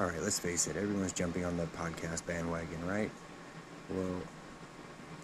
all 0.00 0.06
right, 0.06 0.22
let's 0.22 0.38
face 0.38 0.66
it, 0.66 0.76
everyone's 0.76 1.12
jumping 1.12 1.44
on 1.44 1.58
the 1.58 1.66
podcast 1.66 2.24
bandwagon, 2.24 2.86
right? 2.86 3.10
Well, 3.90 4.22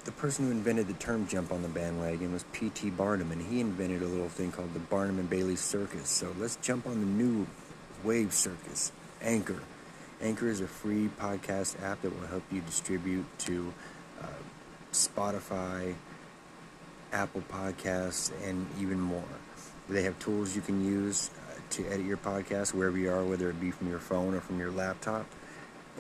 the 0.05 0.13
person 0.13 0.45
who 0.45 0.51
invented 0.51 0.87
the 0.87 0.95
term 0.95 1.27
jump 1.27 1.51
on 1.51 1.63
the 1.63 1.69
bandwagon 1.69 2.31
was 2.31 2.45
P.T. 2.53 2.91
Barnum, 2.91 3.33
and 3.33 3.41
he 3.41 3.61
invented 3.61 4.03
a 4.03 4.07
little 4.07 4.29
thing 4.29 4.53
called 4.53 4.75
the 4.75 4.81
Barnum 4.81 5.19
and 5.19 5.31
Bailey 5.31 5.57
Circus. 5.57 6.11
So 6.11 6.35
let's 6.39 6.57
jump 6.57 6.87
on 6.87 7.01
the 7.01 7.07
new 7.07 7.47
wave 8.05 8.35
circus, 8.35 8.93
Anchor. 9.23 9.63
Anchor 10.21 10.49
is 10.49 10.61
a 10.61 10.67
free 10.67 11.09
podcast 11.19 11.83
app 11.83 12.03
that 12.03 12.11
will 12.11 12.27
help 12.27 12.43
you 12.53 12.61
distribute 12.61 13.25
to 13.39 13.73
uh, 14.23 14.27
Spotify, 14.93 15.95
Apple 17.15 17.43
Podcasts, 17.51 18.31
and 18.47 18.67
even 18.79 19.01
more. 19.01 19.25
They 19.89 20.03
have 20.03 20.19
tools 20.19 20.55
you 20.55 20.61
can 20.61 20.85
use 20.85 21.31
to 21.71 21.87
edit 21.87 22.07
your 22.07 22.17
podcast 22.17 22.75
wherever 22.75 22.97
you 22.97 23.11
are, 23.11 23.25
whether 23.25 23.51
it 23.51 23.61
be 23.61 23.71
from 23.71 23.89
your 23.89 23.99
phone 23.99 24.35
or 24.35 24.41
from 24.41 24.59
your 24.59 24.71
laptop. 24.71 25.27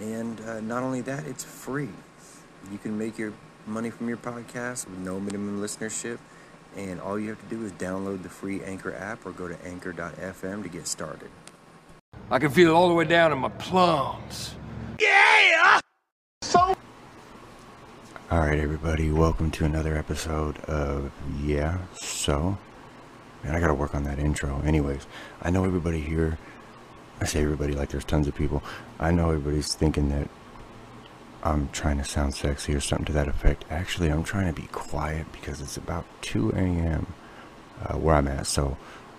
And 0.00 0.40
uh, 0.42 0.60
not 0.60 0.82
only 0.82 1.00
that, 1.02 1.26
it's 1.26 1.44
free. 1.44 1.88
You 2.70 2.78
can 2.78 2.98
make 2.98 3.18
your 3.18 3.32
money 3.66 3.90
from 3.90 4.08
your 4.08 4.16
podcast 4.16 4.88
with 4.88 4.98
no 4.98 5.18
minimum 5.18 5.60
listenership. 5.62 6.18
And 6.76 7.00
all 7.00 7.18
you 7.18 7.30
have 7.30 7.40
to 7.48 7.54
do 7.54 7.64
is 7.64 7.72
download 7.72 8.22
the 8.22 8.28
free 8.28 8.62
Anchor 8.62 8.94
app 8.94 9.24
or 9.24 9.32
go 9.32 9.48
to 9.48 9.56
anchor.fm 9.64 10.62
to 10.62 10.68
get 10.68 10.86
started. 10.86 11.30
I 12.30 12.38
can 12.38 12.50
feel 12.50 12.70
it 12.70 12.74
all 12.74 12.88
the 12.88 12.94
way 12.94 13.04
down 13.04 13.32
in 13.32 13.38
my 13.38 13.48
plums. 13.48 14.54
Yeah! 15.00 15.80
So. 16.42 16.76
All 18.30 18.40
right, 18.40 18.58
everybody, 18.58 19.10
welcome 19.10 19.50
to 19.52 19.64
another 19.64 19.96
episode 19.96 20.58
of 20.64 21.12
Yeah, 21.40 21.78
So. 21.94 22.58
Man, 23.44 23.54
I 23.54 23.60
gotta 23.60 23.74
work 23.74 23.94
on 23.94 24.04
that 24.04 24.18
intro. 24.18 24.60
Anyways, 24.64 25.06
I 25.42 25.50
know 25.50 25.64
everybody 25.64 26.00
here, 26.00 26.38
I 27.20 27.24
say 27.24 27.42
everybody 27.42 27.74
like 27.74 27.90
there's 27.90 28.04
tons 28.04 28.26
of 28.26 28.34
people. 28.34 28.62
I 28.98 29.10
know 29.10 29.30
everybody's 29.30 29.74
thinking 29.74 30.08
that 30.10 30.28
I'm 31.42 31.68
trying 31.70 31.98
to 31.98 32.04
sound 32.04 32.34
sexy 32.34 32.74
or 32.74 32.80
something 32.80 33.06
to 33.06 33.12
that 33.12 33.28
effect. 33.28 33.64
Actually, 33.70 34.08
I'm 34.08 34.24
trying 34.24 34.52
to 34.52 34.60
be 34.60 34.66
quiet 34.68 35.30
because 35.32 35.60
it's 35.60 35.76
about 35.76 36.04
2 36.22 36.50
a.m. 36.50 37.06
Uh, 37.82 37.94
where 37.94 38.16
I'm 38.16 38.26
at. 38.26 38.46
So 38.46 38.76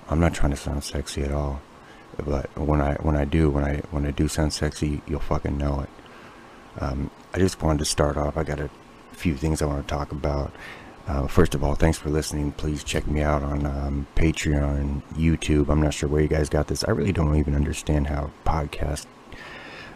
I'm 0.09 0.19
not 0.19 0.33
trying 0.33 0.51
to 0.51 0.57
sound 0.57 0.83
sexy 0.83 1.23
at 1.23 1.31
all. 1.31 1.61
But 2.17 2.57
when 2.57 2.81
I 2.81 2.95
when 2.95 3.15
I 3.15 3.25
do 3.25 3.49
when 3.49 3.63
I 3.63 3.77
when 3.91 4.05
I 4.05 4.11
do 4.11 4.27
sound 4.27 4.51
sexy, 4.51 5.01
you'll 5.07 5.19
fucking 5.19 5.57
know 5.57 5.81
it. 5.81 5.89
Um, 6.81 7.11
I 7.33 7.39
just 7.39 7.61
wanted 7.61 7.79
to 7.79 7.85
start 7.85 8.17
off. 8.17 8.37
I 8.37 8.43
got 8.43 8.59
a 8.59 8.69
few 9.11 9.35
things 9.35 9.61
I 9.61 9.65
want 9.65 9.87
to 9.87 9.93
talk 9.93 10.11
about. 10.11 10.51
Uh, 11.07 11.25
first 11.25 11.55
of 11.55 11.63
all, 11.63 11.73
thanks 11.73 11.97
for 11.97 12.09
listening. 12.09 12.51
Please 12.51 12.83
check 12.83 13.07
me 13.07 13.21
out 13.21 13.41
on 13.41 13.65
um, 13.65 14.07
Patreon, 14.15 15.01
YouTube. 15.13 15.69
I'm 15.69 15.81
not 15.81 15.93
sure 15.93 16.09
where 16.09 16.21
you 16.21 16.27
guys 16.27 16.49
got 16.49 16.67
this. 16.67 16.83
I 16.83 16.91
really 16.91 17.13
don't 17.13 17.35
even 17.37 17.55
understand 17.55 18.07
how 18.07 18.31
podcast 18.45 19.05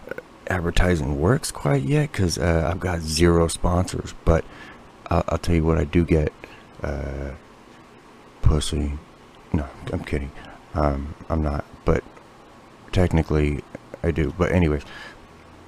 uh, 0.10 0.14
advertising 0.48 1.20
works 1.20 1.52
quite 1.52 1.84
yet 1.84 2.14
because 2.14 2.38
uh, 2.38 2.70
I've 2.72 2.80
got 2.80 3.02
zero 3.02 3.50
sponsors. 3.50 4.14
But 4.24 4.46
I'll, 5.10 5.26
I'll, 5.28 5.38
tell 5.38 5.56
you 5.56 5.66
what 5.66 5.78
I 5.78 5.84
do 5.84 6.06
get. 6.06 6.32
Uh, 6.82 7.32
pussy. 8.42 8.98
No, 9.52 9.68
I'm 9.92 10.04
kidding. 10.04 10.32
Um, 10.74 11.14
I'm 11.30 11.44
not. 11.44 11.66
But 11.84 12.06
technically, 12.94 13.64
I 14.02 14.12
do. 14.12 14.34
But 14.38 14.54
anyways, 14.54 14.84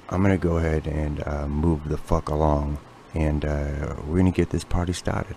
I'm 0.08 0.22
going 0.22 0.38
to 0.38 0.42
go 0.42 0.56
ahead 0.56 0.86
and 0.86 1.22
uh, 1.26 1.46
move 1.46 1.88
the 1.88 1.98
fuck 1.98 2.30
along 2.30 2.78
and 3.14 3.44
uh, 3.44 3.94
we're 4.06 4.18
gonna 4.18 4.30
get 4.30 4.50
this 4.50 4.64
party 4.64 4.92
started. 4.92 5.36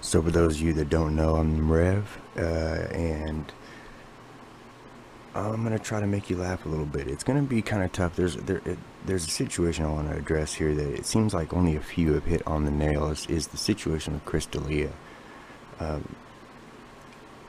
So 0.00 0.22
for 0.22 0.30
those 0.30 0.56
of 0.56 0.62
you 0.62 0.72
that 0.74 0.88
don't 0.88 1.16
know, 1.16 1.36
I'm 1.36 1.70
Rev, 1.70 2.18
uh, 2.36 2.40
and 2.40 3.52
I'm 5.34 5.62
gonna 5.64 5.78
try 5.78 6.00
to 6.00 6.06
make 6.06 6.30
you 6.30 6.36
laugh 6.36 6.64
a 6.64 6.68
little 6.68 6.86
bit. 6.86 7.08
It's 7.08 7.24
gonna 7.24 7.42
be 7.42 7.60
kind 7.60 7.82
of 7.82 7.92
tough. 7.92 8.16
There's 8.16 8.36
there 8.36 8.62
it, 8.64 8.78
there's 9.04 9.26
a 9.26 9.30
situation 9.30 9.84
I 9.84 9.88
want 9.88 10.10
to 10.10 10.16
address 10.16 10.54
here 10.54 10.74
that 10.74 10.94
it 10.94 11.06
seems 11.06 11.34
like 11.34 11.52
only 11.52 11.76
a 11.76 11.80
few 11.80 12.14
have 12.14 12.24
hit 12.24 12.46
on 12.46 12.64
the 12.64 12.70
nail. 12.70 13.08
Is, 13.08 13.26
is 13.26 13.48
the 13.48 13.56
situation 13.56 14.14
with 14.14 14.24
Chris 14.24 14.46
D'Elia. 14.46 14.92
Um, 15.78 16.14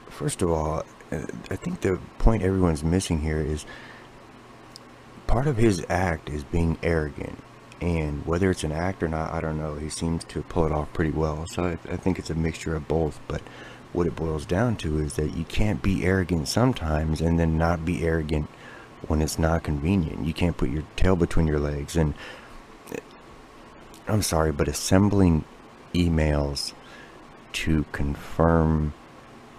first 0.10 0.42
of 0.42 0.52
all, 0.52 0.84
uh, 1.12 1.22
I 1.50 1.56
think 1.56 1.82
the 1.82 2.00
point 2.18 2.44
everyone's 2.44 2.84
missing 2.84 3.22
here 3.22 3.40
is 3.40 3.66
part 5.28 5.48
of 5.48 5.58
his 5.58 5.86
act 5.90 6.30
is 6.30 6.44
being 6.44 6.78
arrogant 6.82 7.44
and 7.80 8.26
whether 8.26 8.50
it's 8.50 8.64
an 8.64 8.72
act 8.72 9.04
or 9.04 9.08
not, 9.08 9.32
I 9.32 9.40
don't 9.40 9.58
know. 9.58 9.76
He 9.76 9.90
seems 9.90 10.24
to 10.26 10.42
pull 10.44 10.66
it 10.66 10.72
off 10.72 10.92
pretty 10.94 11.12
well. 11.12 11.46
So 11.48 11.64
I, 11.64 11.72
I, 11.92 11.98
think 11.98 12.18
it's 12.18 12.30
a 12.30 12.36
mixture 12.36 12.76
of 12.76 12.88
both. 12.88 13.20
But 13.28 13.42
what 13.94 14.08
it 14.08 14.16
boils 14.16 14.46
down 14.46 14.78
to 14.78 15.00
is 15.00 15.14
that 15.14 15.36
you 15.36 15.44
can't 15.44 15.82
be 15.82 16.04
arrogant 16.04 16.48
sometimes 16.48 17.22
and 17.22 17.40
then 17.40 17.58
not 17.58 17.86
be 17.86 18.04
arrogant 18.04 18.50
when 19.08 19.22
it's 19.22 19.38
not 19.38 19.64
convenient. 19.64 20.26
You 20.26 20.34
can't 20.34 20.58
put 20.58 20.70
your 20.70 20.84
tail 20.96 21.16
between 21.16 21.46
your 21.46 21.60
legs. 21.60 21.96
And 21.96 22.16
I'm 24.08 24.24
sorry, 24.24 24.52
but 24.52 24.68
assembling 24.68 25.44
emails 25.94 26.74
to 27.54 27.86
confirm 27.92 28.94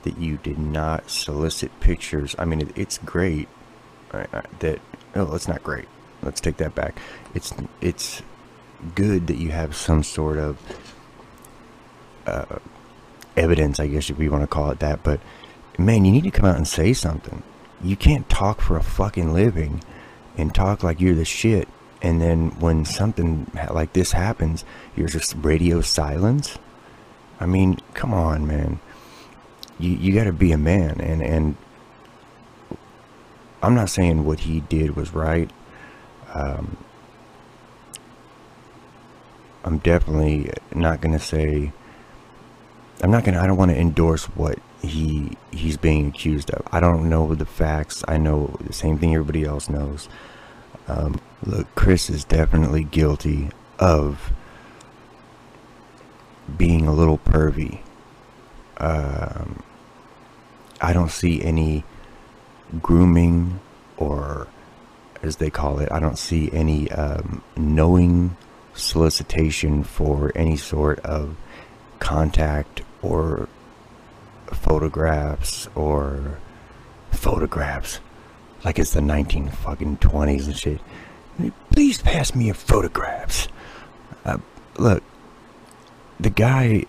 that 0.02 0.18
you 0.18 0.38
did 0.38 0.58
not 0.58 1.08
solicit 1.08 1.78
pictures. 1.80 2.34
I 2.38 2.44
mean, 2.46 2.62
it, 2.62 2.76
it's 2.76 2.98
great 2.98 3.48
uh, 4.10 4.42
that. 4.58 4.80
Oh, 5.14 5.34
it's 5.34 5.48
not 5.48 5.62
great 5.62 5.88
let's 6.22 6.40
take 6.40 6.56
that 6.58 6.74
back. 6.74 6.98
It's 7.34 7.52
it's 7.80 8.22
good 8.94 9.26
that 9.26 9.36
you 9.36 9.50
have 9.50 9.74
some 9.74 10.02
sort 10.02 10.38
of 10.38 10.58
uh, 12.26 12.58
evidence, 13.36 13.80
I 13.80 13.86
guess 13.88 14.10
if 14.10 14.18
we 14.18 14.28
want 14.28 14.42
to 14.42 14.46
call 14.46 14.70
it 14.70 14.80
that. 14.80 15.02
But 15.02 15.20
man, 15.78 16.04
you 16.04 16.12
need 16.12 16.24
to 16.24 16.30
come 16.30 16.44
out 16.44 16.56
and 16.56 16.68
say 16.68 16.92
something. 16.92 17.42
You 17.82 17.96
can't 17.96 18.28
talk 18.28 18.60
for 18.60 18.76
a 18.76 18.82
fucking 18.82 19.32
living 19.32 19.82
and 20.36 20.54
talk 20.54 20.82
like 20.82 21.00
you're 21.00 21.14
the 21.14 21.24
shit. 21.24 21.68
And 22.00 22.20
then 22.20 22.50
when 22.60 22.84
something 22.84 23.50
like 23.70 23.92
this 23.92 24.12
happens, 24.12 24.64
you're 24.94 25.08
just 25.08 25.34
radio 25.38 25.80
silence. 25.80 26.58
I 27.40 27.46
mean, 27.46 27.78
come 27.94 28.14
on, 28.14 28.46
man. 28.46 28.80
You 29.80 29.92
you 29.92 30.12
got 30.12 30.24
to 30.24 30.32
be 30.32 30.52
a 30.52 30.58
man, 30.58 31.00
and 31.00 31.22
and 31.22 31.56
I'm 33.62 33.74
not 33.74 33.90
saying 33.90 34.24
what 34.24 34.40
he 34.40 34.60
did 34.60 34.96
was 34.96 35.14
right 35.14 35.50
um, 36.34 36.76
I'm 39.64 39.78
definitely 39.78 40.50
not 40.74 41.00
going 41.00 41.12
to 41.12 41.24
say 41.24 41.72
I'm 43.02 43.10
not 43.10 43.24
going 43.24 43.34
to 43.34 43.40
I 43.40 43.46
don't 43.46 43.56
want 43.56 43.70
to 43.70 43.78
endorse 43.78 44.24
what 44.24 44.58
he 44.82 45.36
he's 45.52 45.76
being 45.76 46.08
accused 46.08 46.50
of. 46.50 46.66
I 46.72 46.80
don't 46.80 47.08
know 47.08 47.34
the 47.34 47.46
facts. 47.46 48.04
I 48.08 48.18
know 48.18 48.56
the 48.60 48.72
same 48.72 48.98
thing 48.98 49.14
everybody 49.14 49.44
else 49.44 49.68
knows. 49.68 50.08
Um, 50.88 51.20
look, 51.44 51.72
Chris 51.74 52.08
is 52.10 52.24
definitely 52.24 52.84
guilty 52.84 53.50
of 53.78 54.32
being 56.56 56.86
a 56.86 56.92
little 56.92 57.18
pervy. 57.18 57.80
Um, 58.78 59.62
I 60.80 60.92
don't 60.92 61.10
see 61.10 61.42
any 61.42 61.84
grooming 62.80 63.60
or 63.96 64.48
as 65.22 65.36
they 65.36 65.50
call 65.50 65.78
it. 65.80 65.90
I 65.90 66.00
don't 66.00 66.18
see 66.18 66.50
any 66.52 66.90
um, 66.90 67.42
knowing 67.56 68.36
solicitation 68.74 69.84
for 69.84 70.32
any 70.34 70.56
sort 70.56 71.00
of 71.00 71.36
contact 71.98 72.82
or 73.02 73.48
photographs 74.46 75.68
or 75.74 76.38
photographs. 77.10 78.00
Like 78.64 78.78
it's 78.78 78.92
the 78.92 79.00
19 79.02 79.50
fucking 79.50 79.98
20s 79.98 80.46
and 80.46 80.56
shit. 80.56 80.80
Please 81.70 82.00
pass 82.02 82.34
me 82.34 82.46
your 82.46 82.54
photographs. 82.54 83.48
Uh, 84.24 84.38
look 84.76 85.02
the 86.20 86.30
guy 86.30 86.84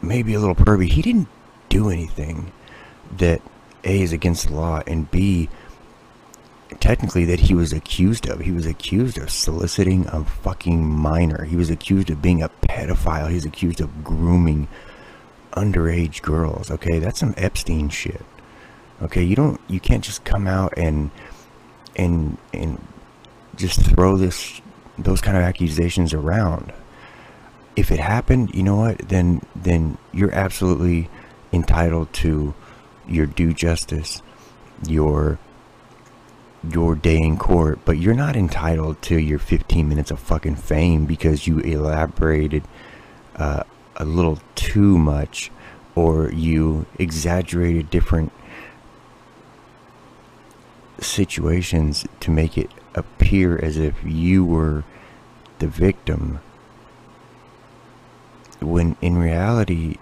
may 0.00 0.22
be 0.22 0.34
a 0.34 0.40
little 0.40 0.54
pervy. 0.54 0.88
He 0.88 1.02
didn't 1.02 1.28
do 1.68 1.90
anything 1.90 2.52
that 3.16 3.40
a 3.84 4.02
is 4.02 4.12
against 4.12 4.48
the 4.48 4.54
law 4.54 4.82
and 4.86 5.10
b 5.10 5.48
technically 6.80 7.24
that 7.26 7.40
he 7.40 7.54
was 7.54 7.72
accused 7.72 8.28
of. 8.28 8.40
He 8.40 8.52
was 8.52 8.66
accused 8.66 9.18
of 9.18 9.30
soliciting 9.30 10.06
a 10.08 10.24
fucking 10.24 10.84
minor. 10.84 11.44
He 11.44 11.56
was 11.56 11.70
accused 11.70 12.10
of 12.10 12.22
being 12.22 12.42
a 12.42 12.48
pedophile. 12.48 13.30
He's 13.30 13.44
accused 13.44 13.80
of 13.80 14.04
grooming 14.04 14.68
underage 15.52 16.22
girls. 16.22 16.70
Okay, 16.70 16.98
that's 16.98 17.20
some 17.20 17.34
Epstein 17.36 17.88
shit. 17.88 18.24
Okay, 19.02 19.22
you 19.22 19.36
don't 19.36 19.60
you 19.68 19.80
can't 19.80 20.04
just 20.04 20.24
come 20.24 20.46
out 20.46 20.74
and 20.76 21.10
and 21.96 22.38
and 22.52 22.84
just 23.56 23.80
throw 23.80 24.16
this 24.16 24.60
those 24.98 25.20
kind 25.20 25.36
of 25.36 25.42
accusations 25.42 26.14
around. 26.14 26.72
If 27.74 27.90
it 27.90 27.98
happened, 27.98 28.54
you 28.54 28.62
know 28.62 28.76
what? 28.76 28.98
Then 29.08 29.42
then 29.56 29.98
you're 30.12 30.34
absolutely 30.34 31.08
entitled 31.52 32.12
to 32.14 32.54
your 33.08 33.26
due 33.26 33.52
justice, 33.52 34.22
your 34.86 35.38
your 36.68 36.94
day 36.94 37.18
in 37.18 37.36
court, 37.36 37.80
but 37.84 37.98
you're 37.98 38.14
not 38.14 38.36
entitled 38.36 39.00
to 39.02 39.18
your 39.18 39.38
15 39.38 39.88
minutes 39.88 40.10
of 40.10 40.18
fucking 40.18 40.56
fame 40.56 41.06
because 41.06 41.46
you 41.46 41.58
elaborated 41.58 42.64
uh, 43.36 43.64
a 43.96 44.04
little 44.04 44.38
too 44.54 44.98
much 44.98 45.50
or 45.94 46.30
you 46.32 46.86
exaggerated 46.98 47.90
different 47.90 48.32
situations 50.98 52.06
to 52.20 52.30
make 52.30 52.56
it 52.56 52.70
appear 52.94 53.58
as 53.62 53.76
if 53.76 53.94
you 54.04 54.44
were 54.44 54.84
the 55.58 55.66
victim 55.66 56.40
when 58.60 58.96
in 59.00 59.18
reality 59.18 59.96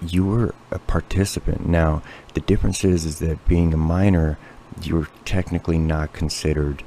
you 0.00 0.24
were 0.24 0.54
a 0.70 0.78
participant. 0.78 1.66
Now 1.66 2.02
the 2.34 2.40
difference 2.40 2.84
is 2.84 3.04
is 3.04 3.18
that 3.18 3.46
being 3.48 3.74
a 3.74 3.78
minor 3.78 4.38
you're 4.82 5.08
technically 5.24 5.78
not 5.78 6.12
considered 6.12 6.82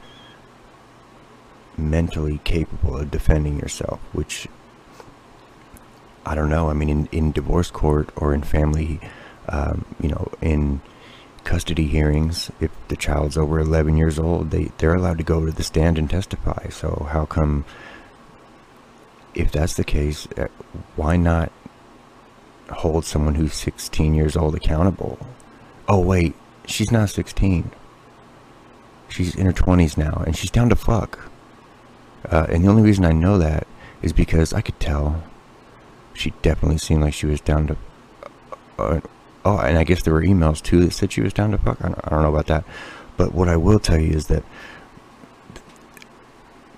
mentally 1.78 2.40
capable 2.44 2.98
of 2.98 3.12
defending 3.12 3.60
yourself 3.60 4.00
which 4.14 4.48
i 6.26 6.34
don't 6.34 6.50
know 6.50 6.70
i 6.70 6.74
mean 6.74 6.90
in, 6.90 7.06
in 7.12 7.32
divorce 7.32 7.72
court 7.72 8.10
or 8.16 8.34
in 8.34 8.42
family 8.42 9.00
um, 9.50 9.86
you 10.02 10.10
know 10.10 10.32
in 10.42 10.82
custody 11.48 11.88
hearings, 11.88 12.52
if 12.60 12.72
the 12.90 12.96
child's 12.98 13.38
over 13.38 13.58
11 13.58 13.96
years 13.96 14.20
old, 14.20 14.52
they, 14.52 14.66
they're 14.78 14.94
allowed 14.94 15.18
to 15.18 15.24
go 15.24 15.46
to 15.46 15.52
the 15.54 15.64
stand 15.64 15.98
and 15.98 16.10
testify. 16.10 16.68
So 16.68 17.08
how 17.10 17.26
come, 17.26 17.64
if 19.34 19.50
that's 19.54 19.76
the 19.76 19.86
case, 19.86 20.28
uh, 20.38 20.50
why 20.98 21.16
not 21.16 21.54
hold 22.70 23.06
someone 23.06 23.36
who's 23.36 23.54
16 23.54 24.14
years 24.14 24.36
old 24.36 24.56
accountable? 24.56 25.18
Oh, 25.88 26.02
wait, 26.02 26.36
she's 26.68 26.92
not 26.92 27.10
16. 27.10 27.72
She's 29.10 29.34
in 29.34 29.46
her 29.46 29.54
20s 29.54 29.98
now, 29.98 30.24
and 30.26 30.36
she's 30.36 30.52
down 30.52 30.70
to 30.70 30.76
fuck. 30.76 31.32
Uh, 32.30 32.46
and 32.50 32.64
the 32.64 32.68
only 32.68 32.84
reason 32.84 33.06
I 33.06 33.14
know 33.14 33.40
that 33.40 33.66
is 34.02 34.14
because 34.14 34.54
I 34.54 34.62
could 34.62 34.80
tell 34.80 35.24
she 36.14 36.34
definitely 36.42 36.78
seemed 36.78 37.02
like 37.02 37.14
she 37.14 37.26
was 37.26 37.42
down 37.42 37.68
to 37.68 37.78
uh, 38.78 39.00
Oh, 39.48 39.60
and 39.60 39.78
I 39.78 39.86
guess 39.86 40.04
there 40.04 40.14
were 40.14 40.24
emails 40.24 40.62
too 40.62 40.84
that 40.84 40.92
said 40.92 41.14
she 41.14 41.22
was 41.22 41.32
down 41.32 41.52
to 41.52 41.58
fuck. 41.58 41.80
I 41.80 41.88
don't, 41.88 42.00
I 42.04 42.10
don't 42.10 42.22
know 42.22 42.30
about 42.30 42.48
that. 42.48 42.66
But 43.16 43.34
what 43.34 43.48
I 43.48 43.56
will 43.56 43.80
tell 43.80 43.98
you 43.98 44.12
is 44.12 44.28
that 44.28 44.44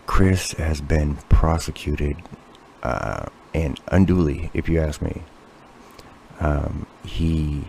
Chris 0.05 0.51
has 0.51 0.79
been 0.79 1.15
prosecuted 1.29 2.17
uh, 2.83 3.25
and 3.55 3.79
unduly, 3.87 4.51
if 4.53 4.69
you 4.69 4.79
ask 4.79 5.01
me. 5.01 5.23
Um, 6.39 6.85
he. 7.03 7.63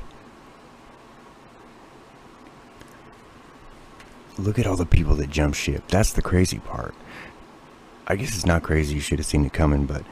Look 4.41 4.59
at 4.59 4.67
all 4.67 4.77
the 4.77 4.87
people 4.87 5.15
that 5.17 5.29
jump 5.29 5.55
ship. 5.55 5.85
That's 5.89 6.13
the 6.13 6.23
crazy 6.23 6.59
part. 6.59 6.95
I 8.07 8.17
guess 8.17 8.35
it's 8.35 8.47
not 8.47 8.63
crazy. 8.63 8.95
You 8.95 9.01
should 9.01 9.19
have 9.19 9.27
seen 9.27 9.45
it 9.45 9.53
coming, 9.53 9.85
but 9.85 10.03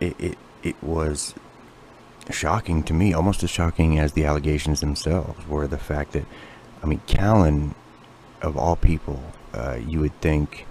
it, 0.00 0.14
it, 0.20 0.38
it 0.62 0.76
was 0.82 1.34
shocking 2.30 2.82
to 2.84 2.92
me, 2.92 3.14
almost 3.14 3.42
as 3.42 3.50
shocking 3.50 3.98
as 3.98 4.12
the 4.12 4.24
allegations 4.24 4.80
themselves, 4.80 5.46
were 5.48 5.66
the 5.66 5.78
fact 5.78 6.12
that, 6.12 6.26
I 6.82 6.86
mean, 6.86 7.00
Callen, 7.06 7.74
of 8.42 8.56
all 8.56 8.76
people, 8.76 9.22
uh, 9.54 9.78
you 9.86 10.00
would 10.00 10.20
think 10.20 10.66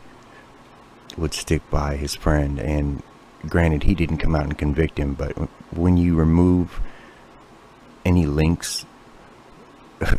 would 1.17 1.33
stick 1.33 1.67
by 1.69 1.95
his 1.97 2.15
friend. 2.15 2.59
And 2.59 3.01
granted, 3.47 3.83
he 3.83 3.95
didn't 3.95 4.19
come 4.19 4.35
out 4.35 4.43
and 4.43 4.57
convict 4.57 4.99
him, 4.99 5.15
but 5.15 5.33
when 5.75 5.97
you 5.97 6.15
remove 6.15 6.79
any 8.05 8.25
links 8.25 8.85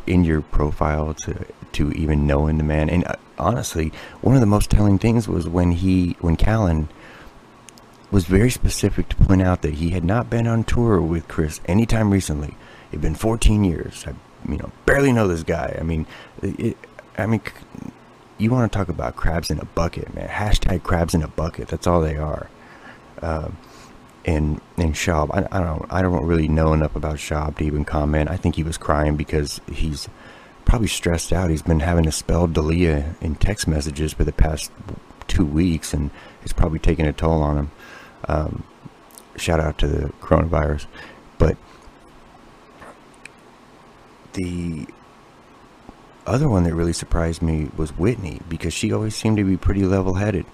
in 0.07 0.25
your 0.25 0.41
profile 0.41 1.15
to 1.15 1.47
to 1.75 1.93
even 1.93 2.27
knowing 2.27 2.59
the 2.59 2.65
man, 2.65 2.89
and 2.89 3.07
uh, 3.07 3.15
honestly, 3.39 3.93
one 4.21 4.35
of 4.35 4.41
the 4.41 4.47
most 4.47 4.71
telling 4.71 4.99
things 4.99 5.29
was 5.29 5.49
when 5.49 5.73
he 5.73 6.17
when 6.21 6.37
Callen 6.37 6.89
was 8.11 8.27
very 8.27 8.51
specific 8.51 9.09
to 9.09 9.17
point 9.17 9.43
out 9.43 9.63
that 9.63 9.75
he 9.75 9.91
had 9.91 10.05
not 10.05 10.29
been 10.29 10.47
on 10.47 10.65
tour 10.65 11.01
with 11.01 11.27
Chris 11.29 11.61
anytime 11.67 12.11
recently. 12.11 12.55
It'd 12.91 13.01
been 13.01 13.15
14 13.15 13.65
years. 13.65 14.05
I, 14.07 14.15
you 14.51 14.59
know, 14.59 14.71
barely 14.85 15.13
know 15.13 15.27
this 15.27 15.43
guy. 15.43 15.77
I 15.81 15.83
mean, 15.83 16.07
it, 16.43 16.77
I 17.17 17.25
mean, 17.27 17.41
you 18.37 18.51
want 18.51 18.71
to 18.71 18.77
talk 18.77 18.89
about 18.89 19.17
crabs 19.17 19.51
in 19.51 19.59
a 19.61 19.65
bucket, 19.65 20.15
man? 20.15 20.29
Hashtag 20.29 20.83
crabs 20.83 21.15
in 21.15 21.23
a 21.23 21.29
bucket. 21.29 21.69
That's 21.69 21.87
all 21.87 22.03
they 22.03 22.17
are. 22.17 22.51
Um, 23.23 23.57
and 24.25 24.61
and 24.77 24.95
Schaub, 24.95 25.31
I, 25.33 25.49
I 25.57 25.61
don't 25.61 25.93
I 25.93 26.03
don't 26.03 26.25
really 26.25 26.49
know 26.49 26.73
enough 26.73 26.95
about 26.95 27.17
Schaub 27.17 27.57
to 27.59 27.65
even 27.65 27.85
comment. 27.85 28.31
I 28.31 28.37
think 28.37 28.57
he 28.57 28.63
was 28.63 28.79
crying 28.79 29.17
because 29.17 29.61
he's 29.71 30.09
probably 30.65 30.89
stressed 30.89 31.33
out. 31.33 31.51
He's 31.51 31.63
been 31.63 31.81
having 31.81 32.05
to 32.05 32.13
spell 32.13 32.47
D'Elia 32.47 33.15
in 33.21 33.35
text 33.35 33.67
messages 33.69 34.13
for 34.13 34.25
the 34.25 34.33
past 34.33 34.71
two 35.29 35.45
weeks, 35.45 35.93
and 35.95 36.11
it's 36.43 36.53
probably 36.53 36.79
taking 36.79 37.07
a 37.07 37.13
toll 37.13 37.43
on 37.43 37.59
him. 37.59 37.71
Um, 38.29 38.65
shout 39.37 39.61
out 39.61 39.79
to 39.79 39.89
the 39.89 40.09
coronavirus. 40.21 40.87
But 41.39 41.57
the 44.35 44.87
other 46.27 46.49
one 46.49 46.65
that 46.65 46.75
really 46.75 46.93
surprised 46.93 47.43
me 47.43 47.71
was 47.77 47.97
Whitney 47.97 48.41
because 48.49 48.73
she 48.73 48.93
always 48.93 49.15
seemed 49.15 49.37
to 49.39 49.45
be 49.45 49.57
pretty 49.57 49.85
level 49.85 50.15
headed. 50.15 50.47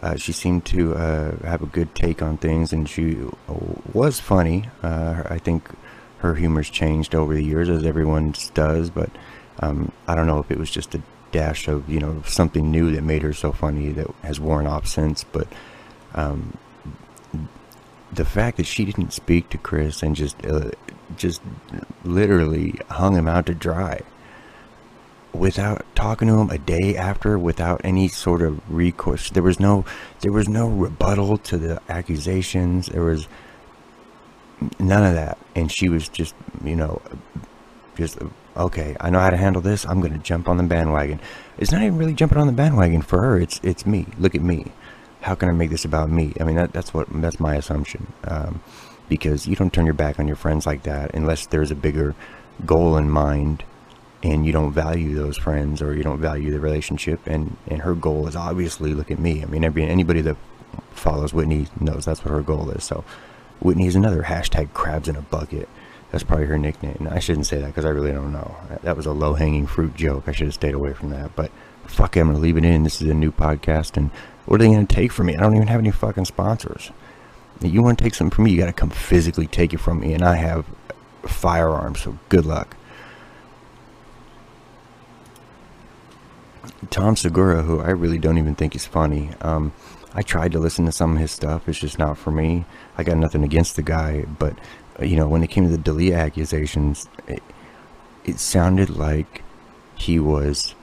Uh, 0.00 0.16
she 0.16 0.32
seemed 0.32 0.64
to 0.66 0.94
uh, 0.94 1.36
have 1.46 1.62
a 1.62 1.66
good 1.66 1.94
take 1.94 2.20
on 2.20 2.36
things 2.36 2.72
and 2.72 2.88
she 2.88 3.16
was 3.92 4.20
funny. 4.20 4.68
Uh, 4.82 5.22
I 5.26 5.38
think 5.38 5.70
her 6.18 6.34
humor's 6.34 6.68
changed 6.68 7.14
over 7.14 7.34
the 7.34 7.44
years 7.44 7.68
as 7.68 7.84
everyone's 7.84 8.50
does, 8.50 8.90
but 8.90 9.10
um, 9.60 9.92
I 10.06 10.14
don't 10.14 10.26
know 10.26 10.38
if 10.38 10.50
it 10.50 10.58
was 10.58 10.70
just 10.70 10.94
a 10.94 11.02
dash 11.32 11.68
of, 11.68 11.88
you 11.88 12.00
know, 12.00 12.22
something 12.26 12.70
new 12.70 12.92
that 12.92 13.02
made 13.02 13.22
her 13.22 13.32
so 13.32 13.52
funny 13.52 13.90
that 13.92 14.08
has 14.22 14.40
worn 14.40 14.66
off 14.66 14.86
since, 14.86 15.24
but 15.24 15.48
um, 16.14 16.56
the 18.12 18.24
fact 18.24 18.56
that 18.58 18.66
she 18.66 18.84
didn't 18.84 19.12
speak 19.12 19.50
to 19.50 19.58
Chris 19.58 20.02
and 20.02 20.14
just 20.14 20.44
uh, 20.46 20.70
just 21.16 21.40
literally 22.04 22.74
hung 22.88 23.16
him 23.16 23.28
out 23.28 23.46
to 23.46 23.54
dry 23.54 24.00
without 25.32 25.84
talking 25.96 26.28
to 26.28 26.34
him 26.34 26.48
a 26.50 26.58
day 26.58 26.96
after 26.96 27.36
without 27.36 27.80
any 27.82 28.06
sort 28.06 28.40
of 28.40 28.60
recourse 28.72 29.30
there 29.30 29.42
was 29.42 29.58
no 29.58 29.84
there 30.20 30.30
was 30.30 30.48
no 30.48 30.68
rebuttal 30.68 31.36
to 31.36 31.58
the 31.58 31.82
accusations 31.88 32.86
there 32.86 33.02
was 33.02 33.26
none 34.78 35.04
of 35.04 35.14
that. 35.14 35.38
And 35.54 35.70
she 35.70 35.88
was 35.88 36.08
just 36.08 36.34
you 36.64 36.76
know 36.76 37.00
just 37.96 38.18
okay 38.56 38.96
i 39.00 39.10
know 39.10 39.18
how 39.18 39.30
to 39.30 39.36
handle 39.36 39.62
this. 39.62 39.86
I'm 39.86 40.00
going 40.00 40.12
to 40.12 40.18
jump 40.18 40.48
on 40.48 40.56
the 40.56 40.62
bandwagon. 40.62 41.20
It's 41.58 41.72
not 41.72 41.82
even 41.82 41.98
really 41.98 42.14
jumping 42.14 42.38
on 42.38 42.46
the 42.46 42.52
bandwagon 42.52 43.02
for 43.02 43.20
her. 43.20 43.38
It's 43.38 43.60
it's 43.62 43.86
me. 43.86 44.06
Look 44.18 44.34
at 44.34 44.42
me. 44.42 44.72
How 45.20 45.34
can 45.34 45.48
I 45.48 45.52
make 45.52 45.70
this 45.70 45.84
about 45.84 46.10
me? 46.10 46.34
I 46.40 46.44
mean, 46.44 46.56
that, 46.56 46.72
that's 46.72 46.92
what 46.92 47.06
that's 47.10 47.40
my 47.40 47.54
assumption. 47.56 48.12
Um, 48.24 48.60
because 49.08 49.46
you 49.46 49.56
don't 49.56 49.72
turn 49.72 49.84
your 49.84 49.94
back 49.94 50.18
on 50.18 50.26
your 50.26 50.36
friends 50.36 50.66
like 50.66 50.82
that 50.84 51.14
unless 51.14 51.46
there's 51.46 51.70
a 51.70 51.74
bigger 51.74 52.14
goal 52.64 52.96
in 52.96 53.10
mind 53.10 53.62
and 54.22 54.46
you 54.46 54.52
don't 54.52 54.72
value 54.72 55.14
those 55.14 55.36
friends 55.36 55.82
or 55.82 55.94
you 55.94 56.02
don't 56.02 56.20
value 56.20 56.50
the 56.50 56.60
relationship. 56.60 57.26
And 57.26 57.56
and 57.68 57.82
her 57.82 57.94
goal 57.94 58.26
is 58.26 58.36
obviously 58.36 58.94
look 58.94 59.10
at 59.10 59.18
me. 59.18 59.42
I 59.42 59.46
mean 59.46 59.64
every, 59.64 59.84
anybody 59.84 60.20
that 60.22 60.36
follows 60.92 61.32
whitney 61.32 61.68
knows 61.80 62.04
that's 62.04 62.24
what 62.24 62.32
her 62.32 62.42
goal 62.42 62.70
is. 62.70 62.84
So 62.84 63.04
whitney 63.60 63.86
is 63.86 63.96
another 63.96 64.22
hashtag 64.22 64.72
crabs 64.72 65.08
in 65.08 65.16
a 65.16 65.22
bucket 65.22 65.68
that's 66.14 66.24
probably 66.24 66.46
her 66.46 66.58
nickname 66.58 67.08
i 67.10 67.18
shouldn't 67.18 67.46
say 67.46 67.58
that 67.58 67.66
because 67.66 67.84
i 67.84 67.88
really 67.88 68.12
don't 68.12 68.32
know 68.32 68.56
that 68.82 68.96
was 68.96 69.06
a 69.06 69.12
low-hanging 69.12 69.66
fruit 69.66 69.94
joke 69.94 70.24
i 70.26 70.32
should 70.32 70.46
have 70.46 70.54
stayed 70.54 70.74
away 70.74 70.92
from 70.92 71.10
that 71.10 71.34
but 71.34 71.50
fuck 71.86 72.16
it, 72.16 72.20
i'm 72.20 72.28
gonna 72.28 72.38
leave 72.38 72.56
it 72.56 72.64
in 72.64 72.84
this 72.84 73.02
is 73.02 73.08
a 73.08 73.14
new 73.14 73.32
podcast 73.32 73.96
and 73.96 74.10
what 74.46 74.60
are 74.60 74.64
they 74.64 74.70
going 74.70 74.86
to 74.86 74.94
take 74.94 75.12
from 75.12 75.26
me? 75.26 75.36
I 75.36 75.40
don't 75.40 75.56
even 75.56 75.68
have 75.68 75.80
any 75.80 75.90
fucking 75.90 76.26
sponsors. 76.26 76.90
If 77.60 77.72
You 77.72 77.82
want 77.82 77.98
to 77.98 78.04
take 78.04 78.14
something 78.14 78.34
from 78.34 78.44
me, 78.44 78.52
you 78.52 78.58
got 78.58 78.66
to 78.66 78.72
come 78.72 78.90
physically 78.90 79.46
take 79.46 79.72
it 79.72 79.78
from 79.78 80.00
me. 80.00 80.12
And 80.12 80.22
I 80.22 80.36
have 80.36 80.66
firearms, 81.22 82.02
so 82.02 82.18
good 82.28 82.44
luck. 82.44 82.76
Tom 86.90 87.16
Segura, 87.16 87.62
who 87.62 87.80
I 87.80 87.90
really 87.90 88.18
don't 88.18 88.36
even 88.36 88.54
think 88.54 88.76
is 88.76 88.84
funny. 88.84 89.30
Um, 89.40 89.72
I 90.12 90.22
tried 90.22 90.52
to 90.52 90.58
listen 90.58 90.84
to 90.84 90.92
some 90.92 91.14
of 91.14 91.18
his 91.18 91.32
stuff. 91.32 91.68
It's 91.68 91.78
just 91.78 91.98
not 91.98 92.18
for 92.18 92.30
me. 92.30 92.66
I 92.98 93.02
got 93.02 93.16
nothing 93.16 93.42
against 93.42 93.76
the 93.76 93.82
guy, 93.82 94.24
but 94.38 94.56
you 95.00 95.16
know, 95.16 95.28
when 95.28 95.42
it 95.42 95.48
came 95.48 95.64
to 95.64 95.70
the 95.70 95.78
D'Elia 95.78 96.16
accusations, 96.16 97.08
it, 97.26 97.42
it 98.24 98.38
sounded 98.38 98.90
like 98.90 99.42
he 99.96 100.18
was 100.18 100.74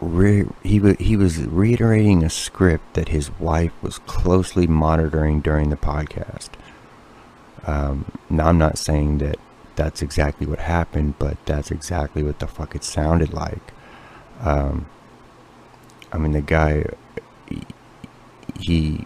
re- 0.00 0.46
he, 0.62 0.78
w- 0.78 0.96
he 0.98 1.16
was 1.16 1.42
reiterating 1.42 2.22
a 2.22 2.30
script 2.30 2.94
that 2.94 3.08
his 3.08 3.30
wife 3.38 3.72
was 3.82 3.98
closely 4.00 4.66
monitoring 4.66 5.40
during 5.40 5.70
the 5.70 5.76
podcast. 5.76 6.50
Um, 7.66 8.04
now, 8.28 8.48
I'm 8.48 8.58
not 8.58 8.78
saying 8.78 9.18
that 9.18 9.38
that's 9.76 10.02
exactly 10.02 10.46
what 10.46 10.58
happened, 10.60 11.14
but 11.18 11.36
that's 11.46 11.70
exactly 11.70 12.22
what 12.22 12.38
the 12.38 12.46
fuck 12.46 12.74
it 12.74 12.84
sounded 12.84 13.32
like. 13.32 13.72
Um, 14.40 14.86
I 16.12 16.18
mean, 16.18 16.32
the 16.32 16.40
guy, 16.40 16.84
he, 18.60 19.04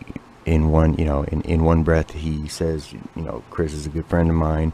in 0.48 0.70
one, 0.70 0.94
you 0.94 1.04
know, 1.04 1.22
in, 1.24 1.42
in 1.42 1.64
one 1.64 1.82
breath, 1.82 2.12
he 2.12 2.48
says, 2.48 2.92
you 2.92 3.22
know, 3.22 3.44
Chris 3.50 3.74
is 3.74 3.86
a 3.86 3.90
good 3.90 4.06
friend 4.06 4.30
of 4.30 4.36
mine. 4.36 4.72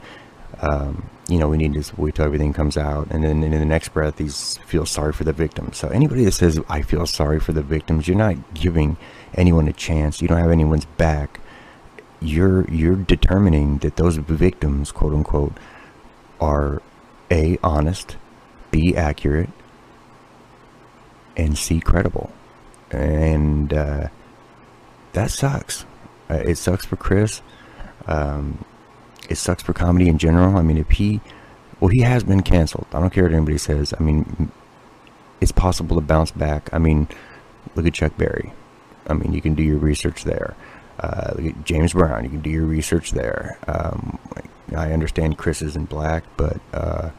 Um, 0.61 1.11
you 1.29 1.39
know, 1.39 1.49
we 1.49 1.57
need 1.57 1.75
to 1.75 2.01
wait 2.01 2.15
till 2.15 2.25
everything 2.25 2.53
comes 2.53 2.77
out. 2.77 3.09
And 3.11 3.25
then 3.25 3.43
in 3.43 3.51
the 3.51 3.65
next 3.65 3.89
breath, 3.89 4.19
he 4.19 4.29
feels 4.29 4.91
sorry 4.91 5.13
for 5.13 5.25
the 5.25 5.33
victims. 5.33 5.77
So 5.77 5.89
anybody 5.89 6.25
that 6.25 6.33
says, 6.33 6.61
I 6.69 6.83
feel 6.83 7.07
sorry 7.07 7.41
for 7.41 7.53
the 7.53 7.63
victims, 7.63 8.07
you're 8.07 8.17
not 8.17 8.55
giving 8.55 8.97
anyone 9.35 9.67
a 9.67 9.73
chance. 9.73 10.23
You 10.23 10.29
don't 10.29 10.39
have 10.39 10.53
anyone's 10.53 10.85
back. 10.85 11.41
You're, 12.21 12.71
you're 12.71 12.97
determining 12.97 13.79
that 13.79 13.97
those 13.97 14.17
victims, 14.17 14.93
quote 14.93 15.13
unquote, 15.13 15.55
are 16.41 16.83
A, 17.31 17.59
honest, 17.65 18.17
B 18.71 18.95
accurate 18.95 19.51
and 21.37 21.59
C 21.59 21.81
credible. 21.81 22.31
And 22.93 23.73
uh, 23.73 24.09
that 25.15 25.31
sucks. 25.31 25.85
Uh, 26.31 26.35
it 26.35 26.57
sucks 26.57 26.85
for 26.85 26.97
Chris. 26.97 27.43
Um, 28.07 28.65
it 29.29 29.37
sucks 29.37 29.63
for 29.63 29.73
comedy 29.73 30.09
in 30.09 30.19
general. 30.19 30.57
I 30.57 30.63
mean, 30.63 30.77
if 30.77 30.91
he, 30.91 31.21
well, 31.81 31.89
he 31.89 32.01
has 32.01 32.23
been 32.23 32.43
canceled. 32.43 32.87
I 32.93 33.01
don't 33.01 33.13
care 33.13 33.25
what 33.25 33.33
anybody 33.33 33.59
says. 33.59 33.95
I 33.99 34.03
mean, 34.03 34.51
it's 35.41 35.53
possible 35.53 35.97
to 35.97 36.03
bounce 36.03 36.31
back. 36.31 36.69
I 36.73 36.79
mean, 36.79 37.09
look 37.75 37.87
at 37.87 37.95
Chuck 37.95 38.17
Berry. 38.17 38.53
I 39.07 39.15
mean, 39.15 39.33
you 39.33 39.41
can 39.41 39.55
do 39.55 39.63
your 39.63 39.79
research 39.79 40.25
there. 40.25 40.57
Uh, 40.99 41.33
look 41.37 41.47
at 41.47 41.65
James 41.65 41.93
Brown. 41.93 42.25
You 42.25 42.31
can 42.31 42.41
do 42.41 42.51
your 42.51 42.67
research 42.67 43.13
there. 43.13 43.59
Um, 43.67 44.19
I 44.77 44.93
understand 44.93 45.39
Chris 45.39 45.63
is 45.63 45.77
in 45.77 45.85
black, 45.85 46.25
but 46.37 46.59
uh, 46.73 47.11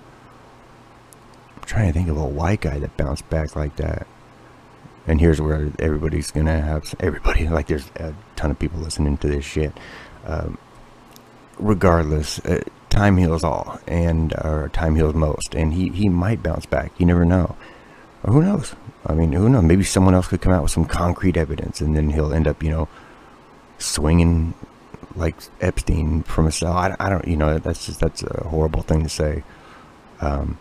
I'm 1.56 1.64
trying 1.64 1.88
to 1.88 1.94
think 1.94 2.10
of 2.10 2.18
a 2.18 2.26
white 2.26 2.62
guy 2.62 2.80
that 2.80 2.98
bounced 2.98 3.30
back 3.30 3.56
like 3.56 3.76
that. 3.78 4.08
And 5.08 5.22
here's 5.22 5.40
where 5.40 5.72
everybody's 5.80 6.32
gonna 6.32 6.62
have 6.62 6.94
everybody 7.00 7.48
like 7.50 7.68
there's 7.68 7.90
a 7.96 8.14
ton 8.36 8.52
of 8.52 8.60
people 8.60 8.80
listening 8.80 9.18
to 9.18 9.28
this 9.28 9.46
shit. 9.46 9.74
Um, 10.26 10.58
regardless, 11.60 12.40
uh, 12.40 12.64
time 12.90 13.18
heals 13.18 13.44
all, 13.44 13.80
and 13.88 14.34
or 14.44 14.70
time 14.74 14.96
heals 14.96 15.14
most, 15.14 15.54
and 15.54 15.74
he 15.74 15.90
he 15.90 16.10
might 16.10 16.42
bounce 16.42 16.66
back. 16.66 16.92
You 16.98 17.06
never 17.06 17.26
know. 17.26 17.56
Or 18.24 18.34
who 18.34 18.42
knows? 18.42 18.76
I 19.06 19.14
mean, 19.14 19.34
who 19.34 19.50
knows? 19.50 19.64
Maybe 19.64 19.84
someone 19.84 20.16
else 20.16 20.28
could 20.28 20.42
come 20.42 20.54
out 20.54 20.64
with 20.64 20.72
some 20.72 20.86
concrete 20.86 21.38
evidence, 21.38 21.82
and 21.82 21.96
then 21.96 22.10
he'll 22.10 22.34
end 22.34 22.48
up, 22.48 22.64
you 22.64 22.72
know, 22.72 22.88
swinging 23.78 24.56
like 25.16 25.36
Epstein 25.62 26.24
from 26.24 26.48
a 26.48 26.52
cell. 26.52 26.74
I, 26.74 26.96
I 27.00 27.10
don't, 27.10 27.28
you 27.28 27.38
know, 27.38 27.60
that's 27.60 27.86
just 27.86 28.00
that's 28.00 28.24
a 28.24 28.48
horrible 28.48 28.82
thing 28.82 29.04
to 29.04 29.10
say. 29.10 29.44
Um, 30.22 30.58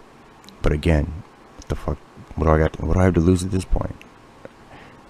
but 0.63 0.73
again, 0.73 1.23
what 1.57 1.69
the 1.69 1.77
fuck? 1.77 1.99
What 2.37 2.47
do 2.47 2.53
I 2.53 2.59
got? 2.59 2.81
What 2.81 2.95
do 2.95 3.01
I 3.01 3.05
have 3.05 3.15
to 3.15 3.21
lose 3.21 3.43
at 3.43 3.51
this 3.51 3.65
point? 3.65 3.97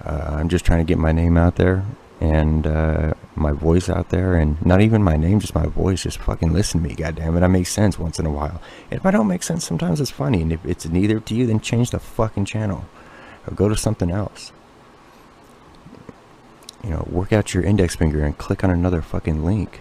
Uh, 0.05 0.37
I'm 0.39 0.49
just 0.49 0.65
trying 0.65 0.81
to 0.81 0.85
get 0.85 0.99
my 0.99 1.13
name 1.13 1.37
out 1.37 1.57
there 1.57 1.85
and 2.21 2.67
uh, 2.67 3.15
my 3.35 3.53
voice 3.53 3.89
out 3.89 4.11
there, 4.11 4.35
and 4.35 4.65
not 4.65 4.81
even 4.81 5.03
my 5.03 5.17
name, 5.17 5.41
just 5.41 5.55
my 5.55 5.67
voice. 5.67 6.05
Just 6.05 6.19
fucking 6.19 6.53
listen 6.53 6.83
to 6.83 6.89
me, 6.89 6.95
goddamn 6.95 7.37
it. 7.37 7.43
I 7.43 7.49
make 7.49 7.67
sense 7.67 7.99
once 7.99 8.19
in 8.19 8.27
a 8.27 8.31
while. 8.31 8.61
And 8.91 8.99
if 8.99 9.05
I 9.05 9.11
don't 9.11 9.27
make 9.27 9.43
sense, 9.43 9.67
sometimes 9.67 10.01
it's 10.01 10.11
funny. 10.11 10.41
And 10.43 10.53
if 10.53 10.65
it's 10.65 10.87
neither 10.87 11.21
to 11.21 11.35
you, 11.35 11.47
then 11.47 11.61
change 11.61 11.91
the 11.91 11.99
fucking 11.99 12.45
channel 12.45 12.85
or 13.47 13.55
go 13.55 13.69
to 13.69 13.77
something 13.77 14.11
else. 14.11 14.53
You 16.83 16.91
know, 16.91 17.07
work 17.11 17.33
out 17.33 17.55
your 17.55 17.63
index 17.63 17.97
finger 17.97 18.23
and 18.23 18.37
click 18.37 18.63
on 18.63 18.71
another 18.71 19.03
fucking 19.03 19.45
link. 19.45 19.81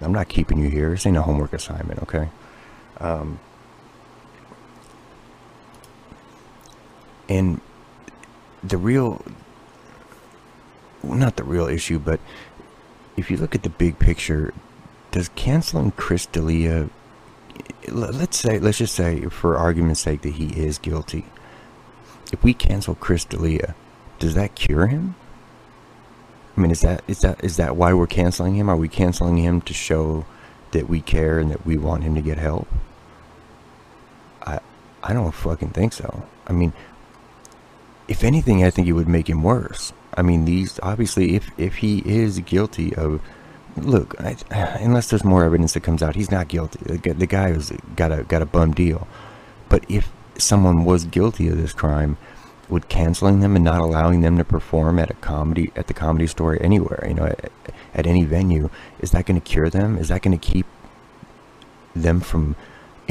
I'm 0.00 0.12
not 0.12 0.28
keeping 0.28 0.58
you 0.58 0.68
here. 0.68 0.90
This 0.90 1.06
ain't 1.06 1.16
a 1.16 1.22
homework 1.22 1.52
assignment, 1.52 2.02
okay? 2.02 2.28
Um, 2.98 3.38
and 7.28 7.60
the 8.62 8.76
real 8.76 9.22
not 11.02 11.36
the 11.36 11.44
real 11.44 11.66
issue 11.66 11.98
but 11.98 12.20
if 13.16 13.30
you 13.30 13.36
look 13.36 13.54
at 13.54 13.62
the 13.62 13.70
big 13.70 13.98
picture 13.98 14.54
does 15.10 15.28
canceling 15.30 15.90
chris 15.92 16.26
d'elia 16.26 16.88
let's 17.88 18.38
say 18.38 18.58
let's 18.58 18.78
just 18.78 18.94
say 18.94 19.22
for 19.26 19.56
argument's 19.56 20.00
sake 20.00 20.22
that 20.22 20.34
he 20.34 20.48
is 20.50 20.78
guilty 20.78 21.26
if 22.32 22.42
we 22.44 22.54
cancel 22.54 22.94
chris 22.94 23.24
d'elia 23.24 23.74
does 24.22 24.34
that 24.34 24.54
cure 24.54 24.86
him? 24.86 25.16
I 26.56 26.60
mean 26.60 26.70
is 26.70 26.82
that 26.82 27.02
is 27.08 27.22
that 27.22 27.42
is 27.42 27.56
that 27.56 27.74
why 27.74 27.92
we're 27.92 28.06
canceling 28.06 28.54
him? 28.54 28.68
Are 28.68 28.76
we 28.76 28.88
canceling 28.88 29.38
him 29.38 29.60
to 29.62 29.74
show 29.74 30.26
that 30.70 30.88
we 30.88 31.00
care 31.00 31.40
and 31.40 31.50
that 31.50 31.66
we 31.66 31.76
want 31.76 32.04
him 32.04 32.14
to 32.14 32.20
get 32.22 32.38
help? 32.38 32.68
I 34.40 34.60
i 35.02 35.12
don't 35.12 35.32
fucking 35.32 35.70
think 35.70 35.92
so. 35.92 36.22
I 36.46 36.52
mean 36.52 36.72
if 38.12 38.22
anything, 38.22 38.62
I 38.62 38.68
think 38.68 38.86
it 38.88 38.92
would 38.92 39.08
make 39.08 39.30
him 39.30 39.42
worse. 39.42 39.94
I 40.14 40.20
mean, 40.20 40.44
these 40.44 40.78
obviously, 40.82 41.34
if 41.34 41.50
if 41.56 41.76
he 41.76 42.00
is 42.00 42.40
guilty 42.40 42.94
of, 42.94 43.22
look, 43.74 44.14
I, 44.20 44.36
unless 44.80 45.08
there's 45.08 45.24
more 45.24 45.44
evidence 45.44 45.72
that 45.72 45.82
comes 45.82 46.02
out, 46.02 46.14
he's 46.14 46.30
not 46.30 46.48
guilty. 46.48 46.78
The, 46.98 47.26
guy 47.26 47.48
has 47.52 47.72
got 47.96 48.12
a 48.12 48.24
got 48.24 48.42
a 48.42 48.46
bum 48.46 48.72
deal. 48.72 49.08
But 49.70 49.86
if 49.88 50.12
someone 50.36 50.84
was 50.84 51.06
guilty 51.06 51.48
of 51.48 51.56
this 51.56 51.72
crime, 51.72 52.18
would 52.68 52.90
canceling 52.90 53.40
them 53.40 53.56
and 53.56 53.64
not 53.64 53.80
allowing 53.80 54.20
them 54.20 54.36
to 54.36 54.44
perform 54.44 54.98
at 54.98 55.10
a 55.10 55.14
comedy 55.14 55.72
at 55.74 55.86
the 55.86 55.94
comedy 55.94 56.26
store 56.26 56.58
anywhere, 56.60 57.06
you 57.08 57.14
know, 57.14 57.24
at, 57.24 57.50
at 57.94 58.06
any 58.06 58.26
venue, 58.26 58.68
is 59.00 59.12
that 59.12 59.24
going 59.24 59.40
to 59.40 59.48
cure 59.52 59.70
them? 59.70 59.96
Is 59.96 60.08
that 60.08 60.20
going 60.20 60.38
to 60.38 60.52
keep 60.52 60.66
them 61.96 62.20
from 62.20 62.56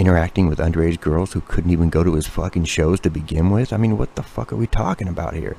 interacting 0.02 0.48
with 0.48 0.58
underage 0.58 1.00
girls 1.00 1.32
who 1.32 1.42
couldn't 1.42 1.70
even 1.70 1.92
go 1.92 2.04
to 2.04 2.16
his 2.16 2.26
fucking 2.28 2.66
shows 2.66 3.00
to 3.02 3.10
begin 3.12 3.52
with? 3.52 3.72
I 3.72 3.78
mean, 3.78 3.98
what 4.00 4.16
the 4.16 4.24
fuck 4.24 4.52
are 4.52 4.58
we 4.58 4.66
talking 4.66 5.08
about 5.08 5.36
here? 5.36 5.56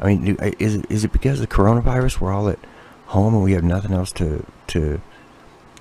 I 0.00 0.06
mean, 0.06 0.36
is 0.58 0.76
it, 0.76 0.90
is 0.90 1.04
it 1.04 1.12
because 1.12 1.40
of 1.40 1.48
the 1.48 1.54
coronavirus 1.54 2.18
we're 2.18 2.32
all 2.32 2.48
at 2.48 2.58
home 3.06 3.34
and 3.34 3.44
we 3.44 3.52
have 3.52 3.62
nothing 3.62 3.92
else 3.92 4.10
to 4.12 4.44
to 4.68 5.00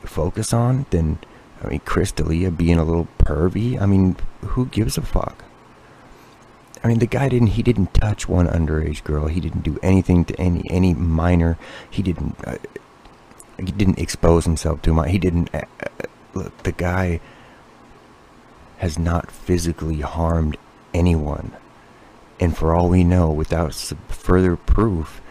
focus 0.04 0.54
on? 0.54 0.86
Then, 0.90 1.18
I 1.64 1.68
mean, 1.70 1.82
Chris 1.86 2.12
D'Elia 2.12 2.52
being 2.52 2.78
a 2.78 2.84
little 2.84 3.08
pervy. 3.20 3.82
I 3.82 3.86
mean, 3.86 4.18
who 4.42 4.66
gives 4.66 4.98
a 4.98 5.02
fuck? 5.02 5.46
I 6.84 6.90
mean, 6.90 7.00
the 7.00 7.08
guy 7.08 7.30
didn't. 7.30 7.56
He 7.56 7.64
didn't 7.64 7.94
touch 7.94 8.28
one 8.28 8.48
underage 8.48 9.04
girl. 9.06 9.28
He 9.28 9.40
didn't 9.40 9.64
do 9.64 9.80
anything 9.82 10.26
to 10.26 10.40
any 10.40 10.70
any 10.70 10.94
minor. 10.94 11.58
He 11.90 12.04
didn't. 12.04 12.36
Uh, 12.46 12.58
he 13.58 13.72
didn't 13.72 14.00
expose 14.00 14.44
himself 14.44 14.82
too 14.82 14.94
much. 14.94 15.12
He 15.12 15.20
didn't. 15.20 15.50
Uh, 15.56 15.62
uh 15.82 16.06
look, 16.34 16.64
the 16.64 16.74
guy 16.74 17.22
has 18.84 19.00
not 19.00 19.32
physically 19.32 20.02
harmed 20.02 20.58
anyone. 20.94 21.54
And 22.38 22.56
for 22.58 22.76
all 22.76 22.90
we 22.90 23.06
know, 23.06 23.32
without 23.32 23.74
further 24.10 24.58
proof, 24.58 25.22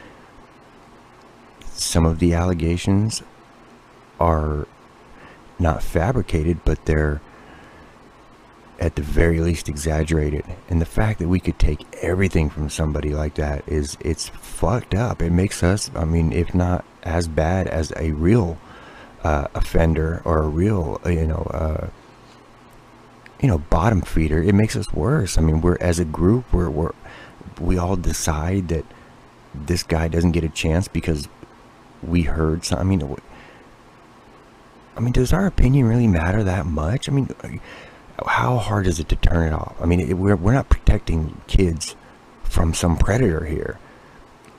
some 1.66 2.06
of 2.06 2.18
the 2.18 2.32
allegations 2.32 3.22
are 4.18 4.66
not 5.58 5.82
fabricated, 5.82 6.64
but 6.64 6.86
they're 6.86 7.20
at 8.80 8.96
the 8.96 9.02
very 9.02 9.38
least 9.38 9.68
exaggerated. 9.68 10.46
And 10.70 10.80
the 10.80 10.86
fact 10.86 11.18
that 11.18 11.28
we 11.28 11.38
could 11.38 11.58
take 11.58 11.84
everything 12.00 12.48
from 12.48 12.70
somebody 12.70 13.10
like 13.10 13.34
that 13.34 13.68
is, 13.68 13.98
it's 14.00 14.30
fucked 14.30 14.94
up. 14.94 15.20
It 15.20 15.30
makes 15.30 15.62
us, 15.62 15.90
I 15.94 16.06
mean, 16.06 16.32
if 16.32 16.54
not 16.54 16.86
as 17.02 17.28
bad 17.28 17.66
as 17.66 17.92
a 17.96 18.12
real 18.12 18.56
uh, 19.22 19.48
offender 19.54 20.22
or 20.24 20.38
a 20.38 20.48
real, 20.48 21.02
you 21.04 21.26
know, 21.26 21.46
uh, 21.50 21.88
you 23.42 23.48
know, 23.48 23.58
bottom 23.58 24.00
feeder, 24.00 24.42
it 24.42 24.54
makes 24.54 24.76
us 24.76 24.92
worse. 24.92 25.36
I 25.36 25.40
mean, 25.40 25.60
we're 25.60 25.76
as 25.80 25.98
a 25.98 26.04
group, 26.04 26.50
we're, 26.52 26.70
we're 26.70 26.92
we 27.60 27.76
all 27.76 27.96
decide 27.96 28.68
that 28.68 28.86
this 29.54 29.82
guy 29.82 30.08
doesn't 30.08 30.32
get 30.32 30.44
a 30.44 30.48
chance 30.48 30.88
because 30.88 31.28
we 32.02 32.22
heard 32.22 32.64
some. 32.64 32.78
I 32.78 32.84
mean, 32.84 33.16
I 34.96 35.00
mean, 35.00 35.12
does 35.12 35.32
our 35.32 35.46
opinion 35.46 35.86
really 35.86 36.06
matter 36.06 36.42
that 36.44 36.66
much? 36.66 37.08
I 37.08 37.12
mean, 37.12 37.28
how 38.26 38.58
hard 38.58 38.86
is 38.86 39.00
it 39.00 39.08
to 39.10 39.16
turn 39.16 39.48
it 39.48 39.52
off? 39.52 39.74
I 39.80 39.86
mean, 39.86 40.00
it, 40.00 40.14
we're 40.14 40.36
we're 40.36 40.54
not 40.54 40.68
protecting 40.68 41.40
kids 41.48 41.96
from 42.44 42.72
some 42.72 42.96
predator 42.96 43.44
here. 43.44 43.78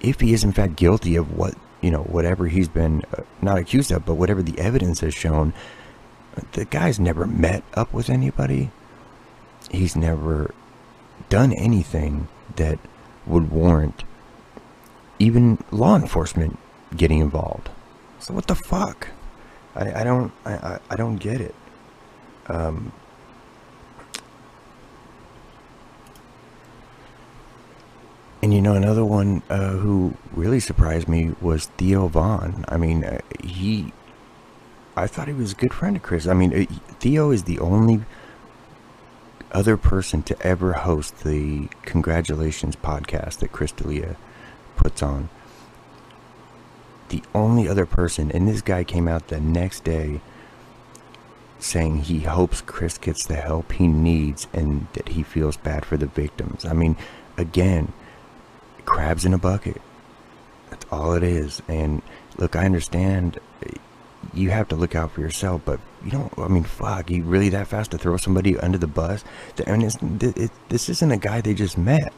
If 0.01 0.19
he 0.19 0.33
is 0.33 0.43
in 0.43 0.51
fact 0.51 0.75
guilty 0.75 1.15
of 1.15 1.35
what 1.35 1.55
you 1.81 1.91
know, 1.91 2.03
whatever 2.03 2.47
he's 2.47 2.69
been 2.69 3.03
uh, 3.17 3.23
not 3.41 3.57
accused 3.57 3.91
of, 3.91 4.05
but 4.05 4.15
whatever 4.15 4.41
the 4.41 4.57
evidence 4.57 5.01
has 5.01 5.13
shown, 5.13 5.53
the 6.53 6.65
guy's 6.65 6.99
never 6.99 7.25
met 7.25 7.63
up 7.73 7.93
with 7.93 8.09
anybody. 8.09 8.71
He's 9.71 9.95
never 9.95 10.53
done 11.29 11.53
anything 11.53 12.27
that 12.55 12.79
would 13.25 13.49
warrant 13.51 14.03
even 15.19 15.57
law 15.71 15.95
enforcement 15.95 16.59
getting 16.95 17.19
involved. 17.19 17.69
So 18.19 18.33
what 18.33 18.47
the 18.47 18.55
fuck? 18.55 19.09
I, 19.75 20.01
I 20.01 20.03
don't 20.03 20.31
I, 20.45 20.79
I 20.89 20.95
don't 20.95 21.17
get 21.17 21.41
it. 21.41 21.55
Um, 22.47 22.91
and 28.41 28.53
you 28.53 28.61
know 28.61 28.73
another 28.73 29.05
one 29.05 29.41
uh, 29.49 29.71
who 29.71 30.15
really 30.33 30.59
surprised 30.59 31.07
me 31.07 31.33
was 31.41 31.67
Theo 31.77 32.07
Von. 32.07 32.65
I 32.67 32.77
mean, 32.77 33.05
uh, 33.05 33.19
he 33.41 33.93
I 34.95 35.07
thought 35.07 35.27
he 35.27 35.33
was 35.33 35.53
a 35.53 35.55
good 35.55 35.73
friend 35.73 35.95
of 35.95 36.03
Chris. 36.03 36.27
I 36.27 36.33
mean, 36.33 36.67
Theo 36.99 37.31
is 37.31 37.43
the 37.43 37.59
only 37.59 38.01
other 39.51 39.77
person 39.77 40.23
to 40.23 40.41
ever 40.41 40.73
host 40.73 41.23
the 41.23 41.67
Congratulations 41.83 42.75
podcast 42.75 43.39
that 43.39 43.51
Chris 43.51 43.71
D'Elia 43.71 44.15
puts 44.75 45.01
on. 45.01 45.29
The 47.09 47.23
only 47.33 47.67
other 47.67 47.85
person, 47.85 48.31
and 48.31 48.47
this 48.47 48.61
guy 48.61 48.83
came 48.83 49.07
out 49.07 49.27
the 49.27 49.39
next 49.39 49.83
day 49.83 50.21
saying 51.59 51.99
he 51.99 52.19
hopes 52.21 52.61
Chris 52.61 52.97
gets 52.97 53.25
the 53.25 53.35
help 53.35 53.71
he 53.73 53.87
needs 53.87 54.47
and 54.53 54.87
that 54.93 55.09
he 55.09 55.23
feels 55.23 55.55
bad 55.57 55.85
for 55.85 55.97
the 55.97 56.07
victims. 56.07 56.65
I 56.65 56.73
mean, 56.73 56.97
again, 57.37 57.93
crabs 58.85 59.25
in 59.25 59.33
a 59.33 59.37
bucket. 59.37 59.81
That's 60.69 60.85
all 60.91 61.13
it 61.13 61.23
is. 61.23 61.61
And 61.67 62.01
look, 62.37 62.55
I 62.55 62.65
understand 62.65 63.39
you 64.33 64.49
have 64.49 64.67
to 64.69 64.75
look 64.75 64.95
out 64.95 65.11
for 65.11 65.21
yourself. 65.21 65.61
But 65.65 65.79
you 66.03 66.11
don't. 66.11 66.31
I 66.37 66.47
mean, 66.47 66.63
fuck, 66.63 67.09
you 67.09 67.23
really 67.23 67.49
that 67.49 67.67
fast 67.67 67.91
to 67.91 67.97
throw 67.97 68.17
somebody 68.17 68.57
under 68.57 68.77
the 68.77 68.87
bus? 68.87 69.23
Mean, 69.67 69.81
it's, 69.81 69.97
it, 70.21 70.51
this 70.69 70.89
isn't 70.89 71.11
a 71.11 71.17
guy 71.17 71.41
they 71.41 71.53
just 71.53 71.77
met. 71.77 72.13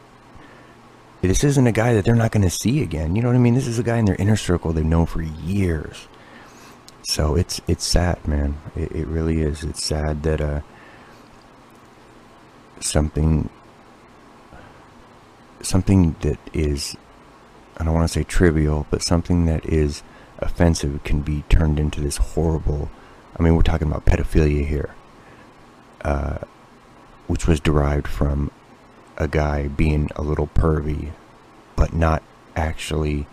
This 1.22 1.44
isn't 1.44 1.66
a 1.66 1.72
guy 1.72 1.94
that 1.94 2.06
they're 2.06 2.16
not 2.16 2.32
going 2.32 2.44
to 2.44 2.50
see 2.50 2.84
again. 2.84 3.16
You 3.16 3.22
know 3.22 3.30
what 3.30 3.36
I 3.36 3.40
mean? 3.40 3.56
This 3.56 3.68
is 3.68 3.80
a 3.80 3.84
guy 3.84 3.98
in 3.98 4.06
their 4.06 4.16
inner 4.16 4.36
circle 4.36 4.74
they've 4.74 4.86
known 4.86 5.08
for 5.08 5.22
years. 5.22 6.08
So 7.04 7.36
it's 7.36 7.62
it's 7.68 7.86
sad, 7.86 8.28
man. 8.28 8.58
It, 8.76 8.92
it 8.92 9.08
really 9.08 9.42
is. 9.42 9.64
It's 9.64 9.84
sad 9.84 10.24
that 10.24 10.42
uh, 10.42 10.62
something 12.80 13.50
something 15.62 16.16
that 16.22 16.40
is 16.54 16.96
I 17.78 17.84
don't 17.84 17.94
want 17.94 18.08
to 18.08 18.14
say 18.14 18.24
trivial, 18.24 18.88
but 18.90 19.02
something 19.02 19.46
that 19.46 19.66
is 19.66 20.04
offensive 20.46 21.04
can 21.04 21.22
be 21.22 21.44
turned 21.50 21.80
into 21.80 22.00
this 22.00 22.18
horrible. 22.18 22.90
I 23.38 23.44
mean, 23.44 23.56
we're 23.56 23.64
talking 23.64 23.88
about 23.88 24.06
pedophilia 24.06 24.66
here, 24.66 24.96
uh, 26.02 26.40
which 27.28 27.48
was 27.48 27.60
derived 27.60 28.08
from 28.08 28.52
a 29.18 29.28
guy 29.28 29.68
being 29.68 30.10
a 30.16 30.22
little 30.22 30.48
pervy, 30.48 31.12
but 31.76 31.94
not 31.94 32.24
actually 32.56 33.28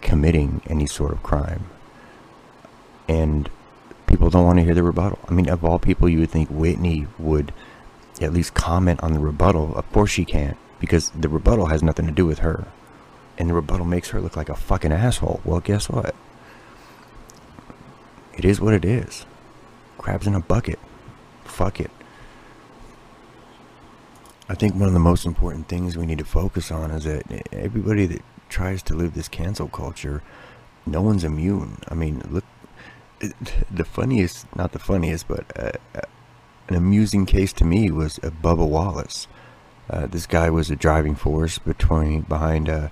committing 0.00 0.62
any 0.66 0.86
sort 0.86 1.12
of 1.12 1.22
crime. 1.22 1.66
And 3.08 3.50
people 4.06 4.30
don't 4.30 4.46
want 4.46 4.58
to 4.58 4.64
hear 4.64 4.74
the 4.74 4.82
rebuttal. 4.82 5.18
I 5.28 5.32
mean, 5.32 5.48
of 5.48 5.64
all 5.64 5.78
people, 5.78 6.08
you 6.08 6.20
would 6.20 6.30
think 6.30 6.48
Whitney 6.48 7.06
would 7.18 7.52
at 8.20 8.32
least 8.32 8.54
comment 8.54 9.02
on 9.02 9.12
the 9.12 9.18
rebuttal. 9.18 9.74
Of 9.76 9.90
course 9.92 10.10
she 10.10 10.24
can't, 10.24 10.56
because 10.78 11.10
the 11.10 11.28
rebuttal 11.28 11.66
has 11.66 11.82
nothing 11.82 12.06
to 12.06 12.12
do 12.12 12.24
with 12.24 12.38
her. 12.38 12.66
And 13.36 13.50
the 13.50 13.54
rebuttal 13.54 13.86
makes 13.86 14.10
her 14.10 14.20
look 14.20 14.36
like 14.36 14.48
a 14.48 14.54
fucking 14.54 14.92
asshole. 14.92 15.40
Well, 15.44 15.60
guess 15.60 15.88
what? 15.88 16.14
It 18.36 18.44
is 18.44 18.60
what 18.60 18.74
it 18.74 18.84
is. 18.84 19.26
Crabs 19.98 20.26
in 20.26 20.34
a 20.34 20.40
bucket. 20.40 20.78
Fuck 21.44 21.80
it. 21.80 21.90
I 24.48 24.54
think 24.54 24.74
one 24.74 24.88
of 24.88 24.92
the 24.92 25.00
most 25.00 25.24
important 25.24 25.68
things 25.68 25.96
we 25.96 26.06
need 26.06 26.18
to 26.18 26.24
focus 26.24 26.70
on 26.70 26.90
is 26.90 27.04
that 27.04 27.24
everybody 27.52 28.06
that 28.06 28.22
tries 28.48 28.82
to 28.84 28.94
live 28.94 29.14
this 29.14 29.28
cancel 29.28 29.68
culture, 29.68 30.22
no 30.84 31.00
one's 31.00 31.24
immune. 31.24 31.78
I 31.88 31.94
mean, 31.94 32.22
look, 32.28 32.44
the 33.70 33.84
funniest, 33.84 34.54
not 34.54 34.72
the 34.72 34.78
funniest, 34.78 35.28
but 35.28 35.46
uh, 35.58 35.72
uh, 35.94 36.02
an 36.68 36.74
amusing 36.74 37.24
case 37.24 37.52
to 37.54 37.64
me 37.64 37.90
was 37.90 38.18
Bubba 38.18 38.68
Wallace. 38.68 39.26
Uh, 39.88 40.06
this 40.06 40.26
guy 40.26 40.50
was 40.50 40.70
a 40.70 40.76
driving 40.76 41.14
force 41.14 41.58
between 41.58 42.22
behind. 42.22 42.68
Uh, 42.68 42.88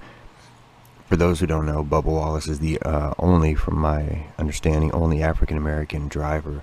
for 1.12 1.16
those 1.16 1.40
who 1.40 1.46
don't 1.46 1.66
know, 1.66 1.84
Bubba 1.84 2.06
Wallace 2.06 2.48
is 2.48 2.60
the 2.60 2.80
uh, 2.80 3.12
only, 3.18 3.54
from 3.54 3.76
my 3.76 4.28
understanding, 4.38 4.90
only 4.92 5.22
African 5.22 5.58
American 5.58 6.08
driver 6.08 6.62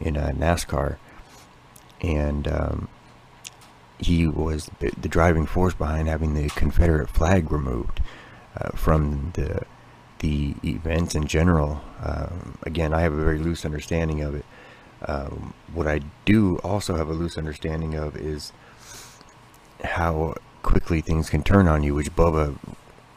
in 0.00 0.14
NASCAR, 0.14 0.96
and 2.00 2.48
um, 2.48 2.88
he 4.00 4.26
was 4.26 4.68
the 4.80 5.08
driving 5.08 5.46
force 5.46 5.74
behind 5.74 6.08
having 6.08 6.34
the 6.34 6.48
Confederate 6.56 7.08
flag 7.08 7.52
removed 7.52 8.00
uh, 8.56 8.70
from 8.70 9.30
the 9.36 9.62
the 10.18 10.56
events 10.64 11.14
in 11.14 11.28
general. 11.28 11.80
Um, 12.02 12.58
again, 12.64 12.92
I 12.92 13.02
have 13.02 13.12
a 13.12 13.22
very 13.22 13.38
loose 13.38 13.64
understanding 13.64 14.22
of 14.22 14.34
it. 14.34 14.44
Um, 15.06 15.54
what 15.72 15.86
I 15.86 16.00
do 16.24 16.56
also 16.64 16.96
have 16.96 17.08
a 17.08 17.14
loose 17.14 17.38
understanding 17.38 17.94
of 17.94 18.16
is 18.16 18.52
how 19.84 20.34
quickly 20.64 21.00
things 21.00 21.30
can 21.30 21.44
turn 21.44 21.68
on 21.68 21.84
you, 21.84 21.94
which 21.94 22.10
Bubba 22.16 22.58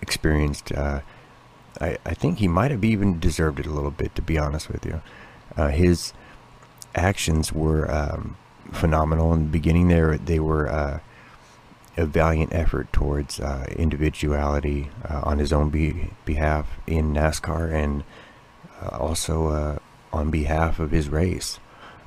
experienced. 0.08 0.72
Uh, 0.72 1.02
I, 1.82 1.98
I 2.06 2.14
think 2.14 2.40
he 2.40 2.48
might 2.48 2.72
have 2.72 2.84
even 2.84 3.20
deserved 3.20 3.60
it 3.60 3.66
a 3.66 3.72
little 3.72 3.92
bit, 3.92 4.16
to 4.16 4.22
be 4.22 4.38
honest 4.38 4.70
with 4.70 4.86
you. 4.86 5.02
Uh, 5.56 5.68
his 5.68 6.14
actions 6.96 7.52
were 7.52 7.92
um, 7.92 8.38
phenomenal 8.72 9.34
in 9.34 9.40
the 9.42 9.52
beginning. 9.52 9.90
There, 9.90 10.18
they 10.18 10.40
were 10.40 10.70
uh, 10.70 11.00
a 11.98 12.06
valiant 12.06 12.54
effort 12.54 12.92
towards 12.94 13.40
uh, 13.40 13.66
individuality 13.76 14.90
uh, 15.08 15.22
on 15.24 15.40
his 15.40 15.52
own 15.52 15.70
be- 15.70 16.12
behalf 16.26 16.68
in 16.88 17.14
NASCAR 17.14 17.74
and 17.74 18.04
uh, 18.82 18.96
also 18.98 19.80
on 20.14 20.32
behalf 20.32 20.80
of 20.80 20.92
his 20.92 21.10
race. 21.10 21.60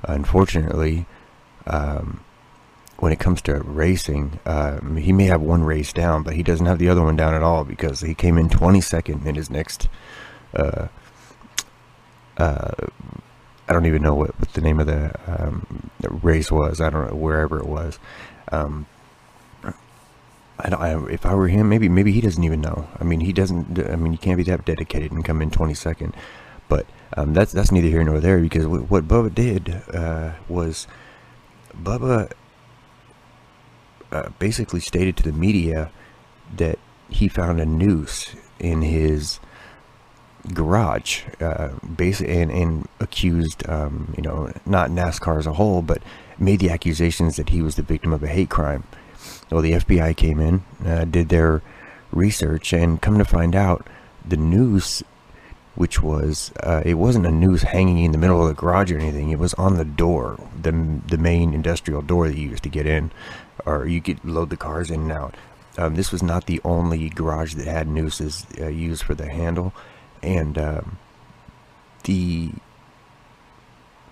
Unfortunately, 0.03 1.05
um, 1.67 2.21
when 3.01 3.11
it 3.11 3.19
comes 3.19 3.41
to 3.41 3.55
racing, 3.55 4.39
um, 4.45 4.95
he 4.95 5.11
may 5.11 5.25
have 5.25 5.41
one 5.41 5.63
race 5.63 5.91
down, 5.91 6.21
but 6.21 6.35
he 6.35 6.43
doesn't 6.43 6.67
have 6.67 6.77
the 6.77 6.87
other 6.87 7.01
one 7.01 7.15
down 7.15 7.33
at 7.33 7.41
all 7.41 7.63
because 7.65 8.01
he 8.01 8.13
came 8.13 8.37
in 8.37 8.47
22nd 8.47 9.25
in 9.25 9.35
his 9.35 9.49
next 9.49 9.89
uh, 10.53 10.87
uh, 12.37 12.71
I 13.67 13.73
don't 13.73 13.85
even 13.85 14.01
know 14.01 14.13
what, 14.13 14.39
what 14.39 14.53
the 14.53 14.61
name 14.61 14.79
of 14.79 14.87
the, 14.87 15.13
um, 15.27 15.89
the, 15.99 16.09
race 16.09 16.51
was. 16.51 16.81
I 16.81 16.89
don't 16.89 17.09
know 17.09 17.15
wherever 17.15 17.57
it 17.57 17.65
was. 17.65 17.99
Um, 18.51 18.85
I, 19.63 19.73
I, 20.69 21.09
if 21.09 21.25
I 21.25 21.33
were 21.33 21.47
him, 21.47 21.69
maybe 21.69 21.89
maybe 21.89 22.11
he 22.11 22.21
doesn't 22.21 22.43
even 22.43 22.61
know. 22.61 22.87
I 22.99 23.03
mean, 23.03 23.21
he 23.21 23.33
doesn't. 23.33 23.79
I 23.79 23.95
mean, 23.95 24.11
you 24.11 24.19
can't 24.19 24.37
be 24.37 24.43
that 24.43 24.65
dedicated 24.65 25.11
and 25.11 25.25
come 25.25 25.41
in 25.41 25.49
22nd. 25.49 26.13
But 26.67 26.85
um, 27.17 27.33
that's 27.33 27.51
that's 27.51 27.71
neither 27.71 27.87
here 27.87 28.03
nor 28.03 28.19
there 28.19 28.39
because 28.39 28.67
what 28.67 29.07
Bubba 29.07 29.33
did 29.33 29.81
uh, 29.93 30.33
was 30.47 30.87
Bubba 31.75 32.31
uh, 34.11 34.29
basically 34.39 34.79
stated 34.79 35.17
to 35.17 35.23
the 35.23 35.31
media 35.31 35.91
that 36.55 36.79
he 37.09 37.27
found 37.27 37.59
a 37.59 37.65
noose 37.65 38.35
in 38.59 38.81
his 38.81 39.39
garage, 40.53 41.23
uh, 41.39 41.69
basically, 41.95 42.41
and, 42.41 42.51
and 42.51 42.87
accused, 42.99 43.67
um, 43.69 44.13
you 44.17 44.23
know, 44.23 44.51
not 44.65 44.89
NASCAR 44.89 45.37
as 45.37 45.47
a 45.47 45.53
whole, 45.53 45.81
but 45.81 46.01
made 46.39 46.59
the 46.59 46.69
accusations 46.69 47.35
that 47.35 47.49
he 47.49 47.61
was 47.61 47.75
the 47.75 47.83
victim 47.83 48.13
of 48.13 48.23
a 48.23 48.27
hate 48.27 48.49
crime. 48.49 48.83
Well, 49.51 49.61
the 49.61 49.73
FBI 49.73 50.15
came 50.15 50.39
in, 50.39 50.63
uh, 50.85 51.05
did 51.05 51.29
their 51.29 51.61
research, 52.11 52.73
and 52.73 53.01
come 53.01 53.17
to 53.17 53.25
find 53.25 53.55
out, 53.55 53.87
the 54.25 54.37
noose, 54.37 55.03
which 55.75 56.01
was, 56.01 56.51
uh, 56.63 56.81
it 56.85 56.95
wasn't 56.95 57.25
a 57.25 57.31
noose 57.31 57.63
hanging 57.63 58.03
in 58.03 58.11
the 58.11 58.17
middle 58.17 58.41
of 58.41 58.47
the 58.47 58.59
garage 58.59 58.91
or 58.91 58.97
anything. 58.97 59.29
It 59.29 59.39
was 59.39 59.53
on 59.55 59.77
the 59.77 59.85
door, 59.85 60.39
the 60.61 60.71
the 61.07 61.17
main 61.17 61.53
industrial 61.53 62.01
door 62.01 62.27
that 62.27 62.37
you 62.37 62.49
used 62.49 62.63
to 62.63 62.69
get 62.69 62.85
in, 62.85 63.11
or 63.65 63.87
you 63.87 64.01
could 64.01 64.23
load 64.25 64.49
the 64.49 64.57
cars 64.57 64.89
in 64.89 65.01
and 65.01 65.11
out. 65.11 65.35
Um, 65.77 65.95
this 65.95 66.11
was 66.11 66.21
not 66.21 66.47
the 66.47 66.59
only 66.65 67.09
garage 67.09 67.53
that 67.55 67.67
had 67.67 67.87
nooses 67.87 68.45
uh, 68.59 68.67
used 68.67 69.03
for 69.03 69.15
the 69.15 69.29
handle 69.29 69.73
and 70.23 70.57
um, 70.57 70.97
the 72.03 72.51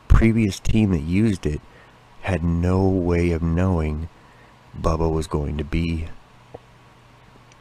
previous 0.08 0.60
team 0.60 0.92
that 0.92 1.02
used 1.02 1.46
it 1.46 1.62
had 2.22 2.44
no 2.44 2.88
way 2.88 3.32
of 3.32 3.42
knowing 3.42 4.10
Bubba 4.80 5.12
was 5.12 5.28
going 5.28 5.58
to 5.58 5.64
be 5.64 6.08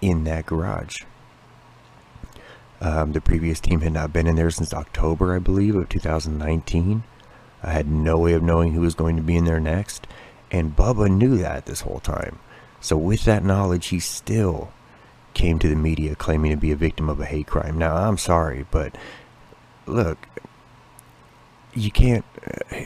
in 0.01 0.25
that 0.25 0.47
garage. 0.47 1.03
Um, 2.81 3.13
the 3.13 3.21
previous 3.21 3.61
team 3.61 3.81
had 3.81 3.93
not 3.93 4.13
been 4.13 4.27
in 4.27 4.37
there 4.37 4.51
since 4.51 4.73
October, 4.73 5.35
I 5.35 5.39
believe, 5.39 5.75
of 5.75 5.89
2019. 5.89 7.03
I 7.63 7.73
had 7.73 7.89
no 7.89 8.19
way 8.19 8.35
of 8.35 8.43
knowing 8.43 8.73
who 8.73 8.81
was 8.81 8.95
going 8.95 9.17
to 9.17 9.23
be 9.23 9.37
in 9.37 9.45
there 9.45 9.59
next, 9.59 10.07
and 10.51 10.77
Bubba 10.77 11.11
knew 11.11 11.37
that 11.39 11.67
this 11.67 11.81
whole 11.81 12.01
time. 12.01 12.39
So, 12.81 12.97
with 12.97 13.25
that 13.25 13.45
knowledge, 13.45 13.89
he 13.89 13.99
still 13.99 14.73
came 15.35 15.59
to 15.59 15.69
the 15.69 15.77
media 15.77 16.15
claiming 16.15 16.53
to 16.53 16.57
be 16.57 16.71
a 16.71 16.77
victim 16.77 17.09
of 17.09 17.21
a 17.21 17.27
hate 17.27 17.49
crime. 17.49 17.77
Now, 17.79 17.97
I'm 17.97 18.19
sorry, 18.19 18.65
but 18.71 18.97
look, 19.87 20.19
you 21.75 21.91
can't. 21.91 22.25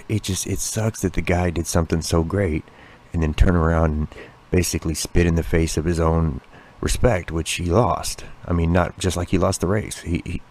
It 0.08 0.22
just 0.22 0.46
it 0.46 0.58
sucks 0.58 1.02
that 1.02 1.12
the 1.12 1.20
guy 1.20 1.50
did 1.50 1.66
something 1.66 2.00
so 2.00 2.22
great 2.24 2.64
and 3.12 3.22
then 3.22 3.34
turn 3.34 3.56
around 3.56 3.90
and 3.92 4.08
basically 4.50 4.94
spit 4.94 5.26
in 5.26 5.34
the 5.34 5.42
face 5.42 5.76
of 5.76 5.84
his 5.84 6.00
own 6.00 6.40
respect, 6.82 7.30
which 7.30 7.50
he 7.52 7.64
lost. 7.64 8.24
I 8.46 8.52
mean, 8.52 8.72
not 8.72 8.98
just 8.98 9.16
like 9.16 9.30
he 9.30 9.38
lost 9.38 9.62
the 9.62 9.66
race. 9.66 10.00
He, 10.00 10.22
he 10.26 10.42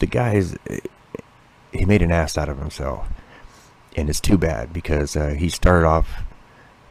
the 0.00 0.06
guy 0.06 0.34
is 0.34 0.56
he 1.72 1.84
made 1.86 2.02
an 2.02 2.12
ass 2.12 2.36
out 2.36 2.50
of 2.50 2.58
himself, 2.58 3.08
and 3.96 4.10
it's 4.10 4.20
too 4.20 4.36
bad 4.36 4.72
because 4.72 5.16
uh, 5.16 5.28
he 5.30 5.48
started 5.48 5.86
off 5.86 6.22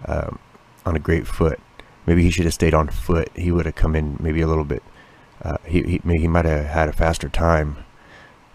um, 0.05 0.39
on 0.85 0.95
a 0.95 0.99
great 0.99 1.27
foot 1.27 1.59
maybe 2.07 2.23
he 2.23 2.31
should 2.31 2.45
have 2.45 2.53
stayed 2.53 2.73
on 2.73 2.87
foot. 2.87 3.29
He 3.35 3.51
would 3.51 3.67
have 3.67 3.75
come 3.75 3.95
in 3.95 4.17
maybe 4.19 4.41
a 4.41 4.47
little 4.47 4.63
bit. 4.63 4.81
Uh, 5.43 5.57
he 5.65 5.83
he, 5.83 6.01
he 6.17 6.27
might 6.27 6.45
have 6.45 6.65
had 6.65 6.89
a 6.89 6.93
faster 6.93 7.29
time 7.29 7.77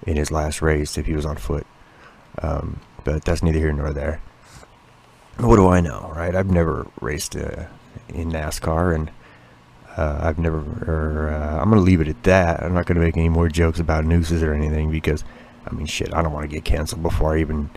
in 0.05 0.17
his 0.17 0.33
last 0.33 0.61
race 0.61 0.99
if 0.99 1.07
he 1.07 1.13
was 1.13 1.27
on 1.27 1.37
foot. 1.37 1.67
Um, 2.41 2.81
but 3.05 3.25
that's 3.25 3.43
neither 3.43 3.59
here 3.59 3.73
nor 3.73 3.93
there. 3.93 4.21
What 5.39 5.57
do 5.57 5.69
I 5.69 5.81
know, 5.81 6.13
right? 6.17 6.35
I've 6.35 6.51
never 6.51 6.89
raced 7.01 7.37
uh, 7.37 7.67
in 8.09 8.33
NASCAR, 8.33 8.95
and 8.95 9.11
uh, 9.97 10.19
I've 10.23 10.39
never. 10.39 10.59
Or, 10.87 11.31
uh, 11.31 11.61
I'm 11.61 11.69
gonna 11.71 11.83
leave 11.83 12.01
it 12.01 12.09
at 12.09 12.23
that. 12.25 12.63
I'm 12.63 12.75
not 12.75 12.87
gonna 12.87 13.01
make 13.01 13.17
any 13.17 13.29
more 13.29 13.49
jokes 13.49 13.81
about 13.81 14.05
nooses 14.05 14.43
or 14.43 14.55
anything 14.55 14.91
because, 14.91 15.25
I 15.67 15.75
mean, 15.75 15.87
shit. 15.87 16.15
I 16.15 16.23
don't 16.23 16.33
want 16.33 16.49
to 16.49 16.55
get 16.55 16.65
canceled 16.65 17.03
before 17.03 17.35
I 17.35 17.41
even 17.41 17.71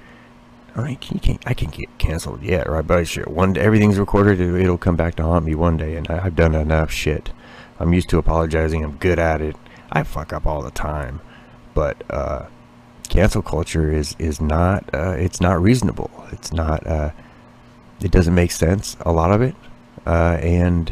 all 0.75 0.83
right, 0.83 1.09
you 1.09 1.21
can't, 1.21 1.41
I 1.47 1.53
can't 1.53 1.71
get 1.71 1.97
canceled 1.97 2.43
yet, 2.43 2.69
right? 2.69 2.85
But 2.85 3.07
shit, 3.07 3.29
one 3.29 3.53
day, 3.53 3.61
everything's 3.61 3.97
recorded. 3.97 4.41
It'll 4.41 4.77
come 4.77 4.97
back 4.97 5.15
to 5.15 5.23
haunt 5.23 5.45
me 5.45 5.55
one 5.55 5.77
day, 5.77 5.95
and 5.95 6.05
I've 6.09 6.35
done 6.35 6.53
enough 6.53 6.91
shit. 6.91 7.31
I'm 7.79 7.93
used 7.93 8.09
to 8.09 8.17
apologizing. 8.17 8.83
I'm 8.83 8.97
good 8.97 9.17
at 9.17 9.41
it. 9.41 9.55
I 9.89 10.03
fuck 10.03 10.33
up 10.33 10.45
all 10.45 10.61
the 10.61 10.71
time, 10.71 11.21
but 11.73 12.03
uh, 12.09 12.47
cancel 13.07 13.41
culture 13.41 13.89
is 13.89 14.17
is 14.19 14.41
not 14.41 14.89
uh, 14.93 15.11
it's 15.11 15.39
not 15.39 15.61
reasonable. 15.61 16.11
It's 16.33 16.51
not 16.51 16.85
uh, 16.85 17.11
it 18.01 18.11
doesn't 18.11 18.35
make 18.35 18.51
sense. 18.51 18.97
A 19.01 19.13
lot 19.13 19.31
of 19.31 19.41
it, 19.41 19.55
uh, 20.05 20.37
and 20.41 20.91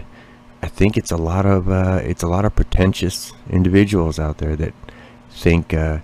I 0.63 0.67
think 0.67 0.95
it's 0.95 1.11
a 1.11 1.17
lot 1.17 1.45
of 1.45 1.69
uh, 1.69 1.99
it's 2.03 2.23
a 2.23 2.27
lot 2.27 2.45
of 2.45 2.55
pretentious 2.55 3.33
individuals 3.49 4.17
out 4.17 4.37
there 4.37 4.55
that 4.55 4.73
think 5.29 5.73
uh, 5.73 5.97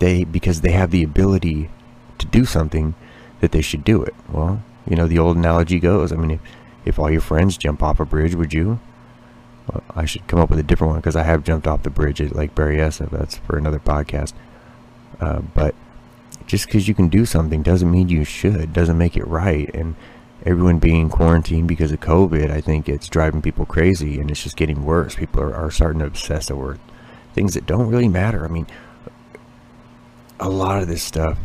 they 0.00 0.24
because 0.24 0.62
they 0.62 0.72
have 0.72 0.90
the 0.90 1.04
ability 1.04 1.70
to 2.18 2.26
do 2.26 2.44
something 2.44 2.96
that 3.38 3.52
they 3.52 3.62
should 3.62 3.84
do 3.84 4.02
it. 4.02 4.16
Well, 4.28 4.64
you 4.90 4.96
know 4.96 5.06
the 5.06 5.20
old 5.20 5.36
analogy 5.36 5.78
goes. 5.78 6.10
I 6.10 6.16
mean, 6.16 6.32
if, 6.32 6.40
if 6.84 6.98
all 6.98 7.08
your 7.08 7.20
friends 7.20 7.56
jump 7.56 7.80
off 7.80 8.00
a 8.00 8.04
bridge, 8.04 8.34
would 8.34 8.52
you? 8.52 8.80
Well, 9.68 9.84
I 9.94 10.06
should 10.06 10.26
come 10.26 10.40
up 10.40 10.50
with 10.50 10.58
a 10.58 10.64
different 10.64 10.90
one 10.90 11.00
because 11.00 11.14
I 11.14 11.22
have 11.22 11.44
jumped 11.44 11.68
off 11.68 11.84
the 11.84 11.90
bridge 11.90 12.20
at 12.20 12.34
Lake 12.34 12.56
Berryessa. 12.56 13.08
That's 13.10 13.36
for 13.36 13.56
another 13.56 13.78
podcast. 13.78 14.32
Uh, 15.20 15.42
but 15.54 15.76
just 16.48 16.66
because 16.66 16.88
you 16.88 16.96
can 16.96 17.06
do 17.06 17.24
something 17.24 17.62
doesn't 17.62 17.92
mean 17.92 18.08
you 18.08 18.24
should. 18.24 18.72
Doesn't 18.72 18.98
make 18.98 19.16
it 19.16 19.26
right. 19.28 19.72
And 19.72 19.94
everyone 20.48 20.78
being 20.78 21.10
quarantined 21.10 21.68
because 21.68 21.92
of 21.92 22.00
COVID, 22.00 22.50
I 22.50 22.62
think 22.62 22.88
it's 22.88 23.06
driving 23.06 23.42
people 23.42 23.66
crazy, 23.66 24.18
and 24.18 24.30
it's 24.30 24.42
just 24.42 24.56
getting 24.56 24.82
worse. 24.82 25.14
People 25.14 25.42
are, 25.42 25.54
are 25.54 25.70
starting 25.70 26.00
to 26.00 26.06
obsess 26.06 26.50
over 26.50 26.78
things 27.34 27.52
that 27.52 27.66
don't 27.66 27.88
really 27.88 28.08
matter. 28.08 28.46
I 28.46 28.48
mean, 28.48 28.66
a 30.40 30.48
lot 30.48 30.80
of 30.80 30.88
this 30.88 31.02
stuff 31.02 31.38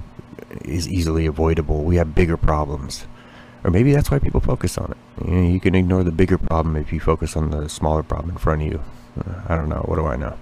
is 0.64 0.88
easily 0.88 1.26
avoidable. 1.26 1.84
We 1.84 1.98
have 1.98 2.16
bigger 2.16 2.38
problems. 2.38 3.06
Or 3.66 3.72
maybe 3.72 3.92
that's 3.92 4.10
why 4.10 4.20
people 4.20 4.40
focus 4.40 4.78
on 4.78 4.92
it. 4.92 5.28
You, 5.28 5.34
know, 5.34 5.50
you 5.50 5.60
can 5.60 5.76
ignore 5.76 6.04
the 6.04 6.12
bigger 6.12 6.38
problem 6.38 6.78
if 6.78 6.94
you 6.94 7.00
focus 7.00 7.36
on 7.36 7.52
the 7.52 7.68
smaller 7.68 8.04
problem 8.04 8.32
in 8.32 8.38
front 8.38 8.62
of 8.62 8.68
you. 8.68 8.82
Uh, 9.20 9.42
I 9.48 9.56
don't 9.56 9.70
know. 9.70 9.84
What 9.86 9.98
do 9.98 10.06
I 10.06 10.16
know? 10.16 10.38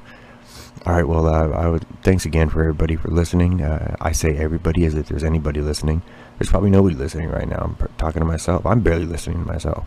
All 0.86 0.93
right. 0.93 1.08
Well, 1.08 1.28
uh, 1.28 1.50
I 1.50 1.67
would. 1.67 1.86
Thanks 2.02 2.26
again 2.26 2.50
for 2.50 2.62
everybody 2.62 2.95
for 2.95 3.10
listening. 3.10 3.62
Uh, 3.62 3.95
I 4.02 4.12
say 4.12 4.38
everybody 4.38 4.86
as 4.86 4.95
if 4.95 5.08
there's 5.08 5.24
anybody 5.24 5.62
listening. 5.62 6.02
There's 6.39 6.50
probably 6.50 6.71
nobody 6.71 6.95
listening 6.95 7.30
right 7.30 7.47
now. 7.47 7.76
Talking 8.01 8.21
to 8.21 8.25
myself. 8.25 8.65
I'm 8.65 8.79
barely 8.79 9.05
listening 9.05 9.45
to 9.45 9.45
myself. 9.45 9.85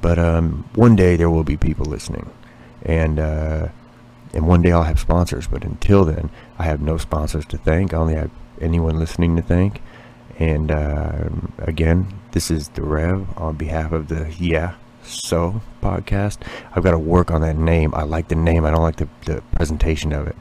But 0.00 0.18
um, 0.18 0.68
one 0.74 0.96
day 0.96 1.14
there 1.14 1.30
will 1.30 1.44
be 1.44 1.56
people 1.56 1.86
listening, 1.86 2.28
and 2.82 3.20
uh, 3.20 3.68
and 4.34 4.48
one 4.48 4.60
day 4.60 4.72
I'll 4.72 4.82
have 4.82 4.98
sponsors. 4.98 5.46
But 5.46 5.62
until 5.62 6.04
then, 6.04 6.30
I 6.58 6.64
have 6.64 6.80
no 6.80 6.96
sponsors 6.96 7.46
to 7.46 7.58
thank. 7.58 7.94
I 7.94 7.98
only 7.98 8.16
have 8.16 8.32
anyone 8.60 8.98
listening 8.98 9.36
to 9.36 9.42
thank. 9.42 9.80
And 10.40 10.72
uh, 10.72 11.28
again, 11.58 12.12
this 12.32 12.50
is 12.50 12.70
the 12.70 12.82
Rev 12.82 13.28
on 13.38 13.54
behalf 13.54 13.92
of 13.92 14.08
the 14.08 14.34
Yeah 14.36 14.74
So 15.04 15.62
podcast. 15.80 16.38
I've 16.74 16.82
got 16.82 16.90
to 16.90 16.98
work 16.98 17.30
on 17.30 17.42
that 17.42 17.56
name. 17.56 17.94
I 17.94 18.02
like 18.02 18.26
the 18.26 18.34
name. 18.34 18.64
I 18.64 18.72
don't 18.72 18.82
like 18.82 18.96
the, 18.96 19.08
the 19.26 19.44
presentation 19.54 20.12
of 20.12 20.26
it. 20.26 20.36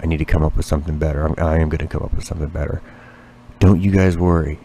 I 0.00 0.06
need 0.06 0.18
to 0.18 0.26
come 0.26 0.42
up 0.42 0.54
with 0.54 0.66
something 0.66 0.98
better. 0.98 1.24
I'm, 1.24 1.34
I 1.38 1.60
am 1.60 1.70
going 1.70 1.78
to 1.78 1.86
come 1.86 2.02
up 2.02 2.12
with 2.12 2.26
something 2.26 2.48
better. 2.48 2.82
Don't 3.58 3.80
you 3.80 3.90
guys 3.90 4.18
worry. 4.18 4.58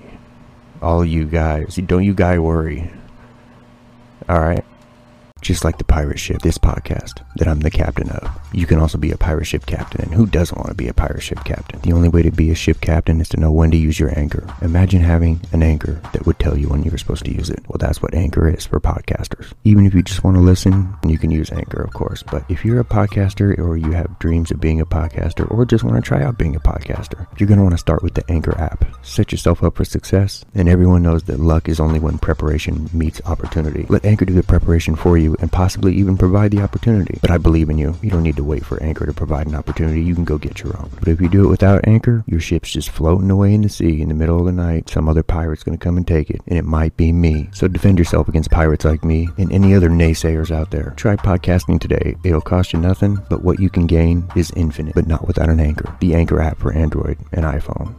All 0.82 1.04
you 1.04 1.26
guys. 1.26 1.76
Don't 1.76 2.04
you 2.04 2.14
guy 2.14 2.40
worry. 2.40 2.92
All 4.28 4.40
right 4.40 4.64
just 5.42 5.64
like 5.64 5.78
the 5.78 5.84
pirate 5.84 6.20
ship, 6.20 6.42
this 6.42 6.58
podcast 6.58 7.24
that 7.36 7.48
I'm 7.48 7.60
the 7.60 7.72
captain 7.72 8.10
of. 8.10 8.40
You 8.54 8.66
can 8.66 8.80
also 8.80 8.98
be 8.98 9.12
a 9.12 9.18
pirate 9.18 9.46
ship 9.46 9.66
captain, 9.66 10.02
and 10.02 10.14
who 10.14 10.26
doesn't 10.26 10.58
want 10.58 10.70
to 10.70 10.76
be 10.76 10.88
a 10.88 10.94
pirate 10.94 11.22
ship 11.22 11.44
captain? 11.44 11.80
The 11.82 11.94
only 11.94 12.10
way 12.10 12.22
to 12.24 12.32
be 12.32 12.50
a 12.52 12.56
ship 12.56 12.82
captain 12.82 13.22
is 13.22 13.30
to 13.30 13.40
know 13.40 13.52
when 13.52 13.72
to 13.72 13.78
use 13.78 14.00
your 14.00 14.18
anchor. 14.18 14.48
Imagine 14.62 15.02
having 15.02 15.40
an 15.52 15.64
anchor 15.64 16.02
that 16.14 16.26
would 16.26 16.40
tell 16.40 16.58
you 16.58 16.70
when 16.70 16.84
you 16.84 16.92
were 16.92 16.98
supposed 16.98 17.26
to 17.26 17.34
use 17.34 17.50
it. 17.50 17.64
Well, 17.68 17.78
that's 17.80 18.02
what 18.02 18.14
anchor 18.14 18.50
is 18.50 18.66
for 18.66 18.80
podcasters. 18.80 19.54
Even 19.64 19.86
if 19.86 19.94
you 19.94 20.04
just 20.04 20.24
want 20.24 20.36
to 20.36 20.42
listen, 20.42 20.94
you 21.08 21.18
can 21.18 21.32
use 21.32 21.52
anchor, 21.52 21.82
of 21.82 21.94
course. 21.94 22.24
But 22.24 22.44
if 22.50 22.66
you're 22.66 22.80
a 22.80 22.86
podcaster 22.86 23.58
or 23.60 23.78
you 23.78 23.92
have 23.92 24.20
dreams 24.20 24.52
of 24.52 24.60
being 24.60 24.82
a 24.82 24.86
podcaster 24.86 25.50
or 25.52 25.66
just 25.66 25.84
want 25.84 25.96
to 25.96 26.02
try 26.02 26.24
out 26.24 26.38
being 26.38 26.56
a 26.56 26.60
podcaster, 26.60 27.28
you're 27.40 27.48
going 27.48 27.58
to 27.58 27.64
want 27.64 27.74
to 27.74 27.78
start 27.78 28.04
with 28.04 28.14
the 28.14 28.30
Anchor 28.30 28.58
app. 28.58 28.86
Set 29.06 29.32
yourself 29.32 29.64
up 29.64 29.76
for 29.76 29.86
success, 29.86 30.44
and 30.56 30.68
everyone 30.68 31.04
knows 31.04 31.24
that 31.24 31.40
luck 31.40 31.70
is 31.70 31.80
only 31.80 32.00
when 32.00 32.18
preparation 32.18 32.90
meets 32.94 33.22
opportunity. 33.26 33.86
Let 33.90 34.06
Anchor 34.06 34.26
do 34.26 34.34
the 34.34 34.44
preparation 34.44 34.96
for 34.96 35.18
you 35.30 35.38
and 35.40 35.52
possibly 35.52 35.96
even 35.96 36.18
provide 36.18 36.52
the 36.52 36.62
opportunity. 36.62 37.18
But 37.22 37.32
I 37.32 37.38
believe 37.38 37.70
in 37.70 37.78
you. 37.78 37.96
You 38.02 38.10
don't 38.10 38.24
need 38.24 38.38
to 38.38 38.44
wait 38.44 38.66
for 38.66 38.82
Anchor 38.82 39.06
to 39.06 39.14
provide 39.14 39.48
an 39.48 39.56
opportunity. 39.56 40.02
You 40.02 40.16
can 40.16 40.26
go 40.26 40.38
get 40.38 40.62
your 40.62 40.78
own. 40.78 40.90
But 41.00 41.08
if 41.08 41.22
you 41.22 41.30
do 41.30 41.46
it 41.46 41.50
without 41.50 41.88
Anchor, 41.88 42.24
your 42.28 42.40
ship's 42.40 42.72
just 42.72 42.90
floating 42.90 43.30
away 43.30 43.54
in 43.54 43.62
the 43.62 43.70
sea 43.70 44.02
in 44.02 44.10
the 44.10 44.14
middle 44.14 44.40
of 44.40 44.46
the 44.46 44.52
night. 44.52 44.90
Some 44.90 45.08
other 45.08 45.24
pirate's 45.24 45.64
going 45.64 45.78
to 45.78 45.84
come 45.84 45.98
and 45.98 46.08
take 46.08 46.30
it, 46.30 46.42
and 46.48 46.58
it 46.58 46.66
might 46.66 46.96
be 46.98 47.12
me. 47.12 47.50
So 47.54 47.68
defend 47.68 48.00
yourself 48.00 48.28
against 48.28 48.52
pirates 48.52 48.86
like 48.86 49.04
me 49.04 49.30
and 49.38 49.52
any 49.52 49.74
other 49.76 49.90
naysayers 49.90 50.52
out 50.52 50.72
there. 50.72 50.94
Try 50.98 51.16
podcasting 51.16 51.80
today. 51.80 52.16
It'll 52.24 52.42
cost 52.42 52.74
you 52.74 52.80
nothing, 52.80 53.20
but 53.30 53.44
what 53.44 53.60
you 53.60 53.70
can 53.70 53.88
gain 53.88 54.30
is 54.36 54.52
infinite, 54.56 54.96
but 54.96 55.08
not 55.08 55.28
without 55.28 55.50
an 55.50 55.60
Anchor. 55.60 55.96
The 56.00 56.16
Anchor 56.16 56.42
app 56.42 56.58
for 56.58 56.74
Android 56.74 57.18
and 57.32 57.46
iPhone. 57.46 57.96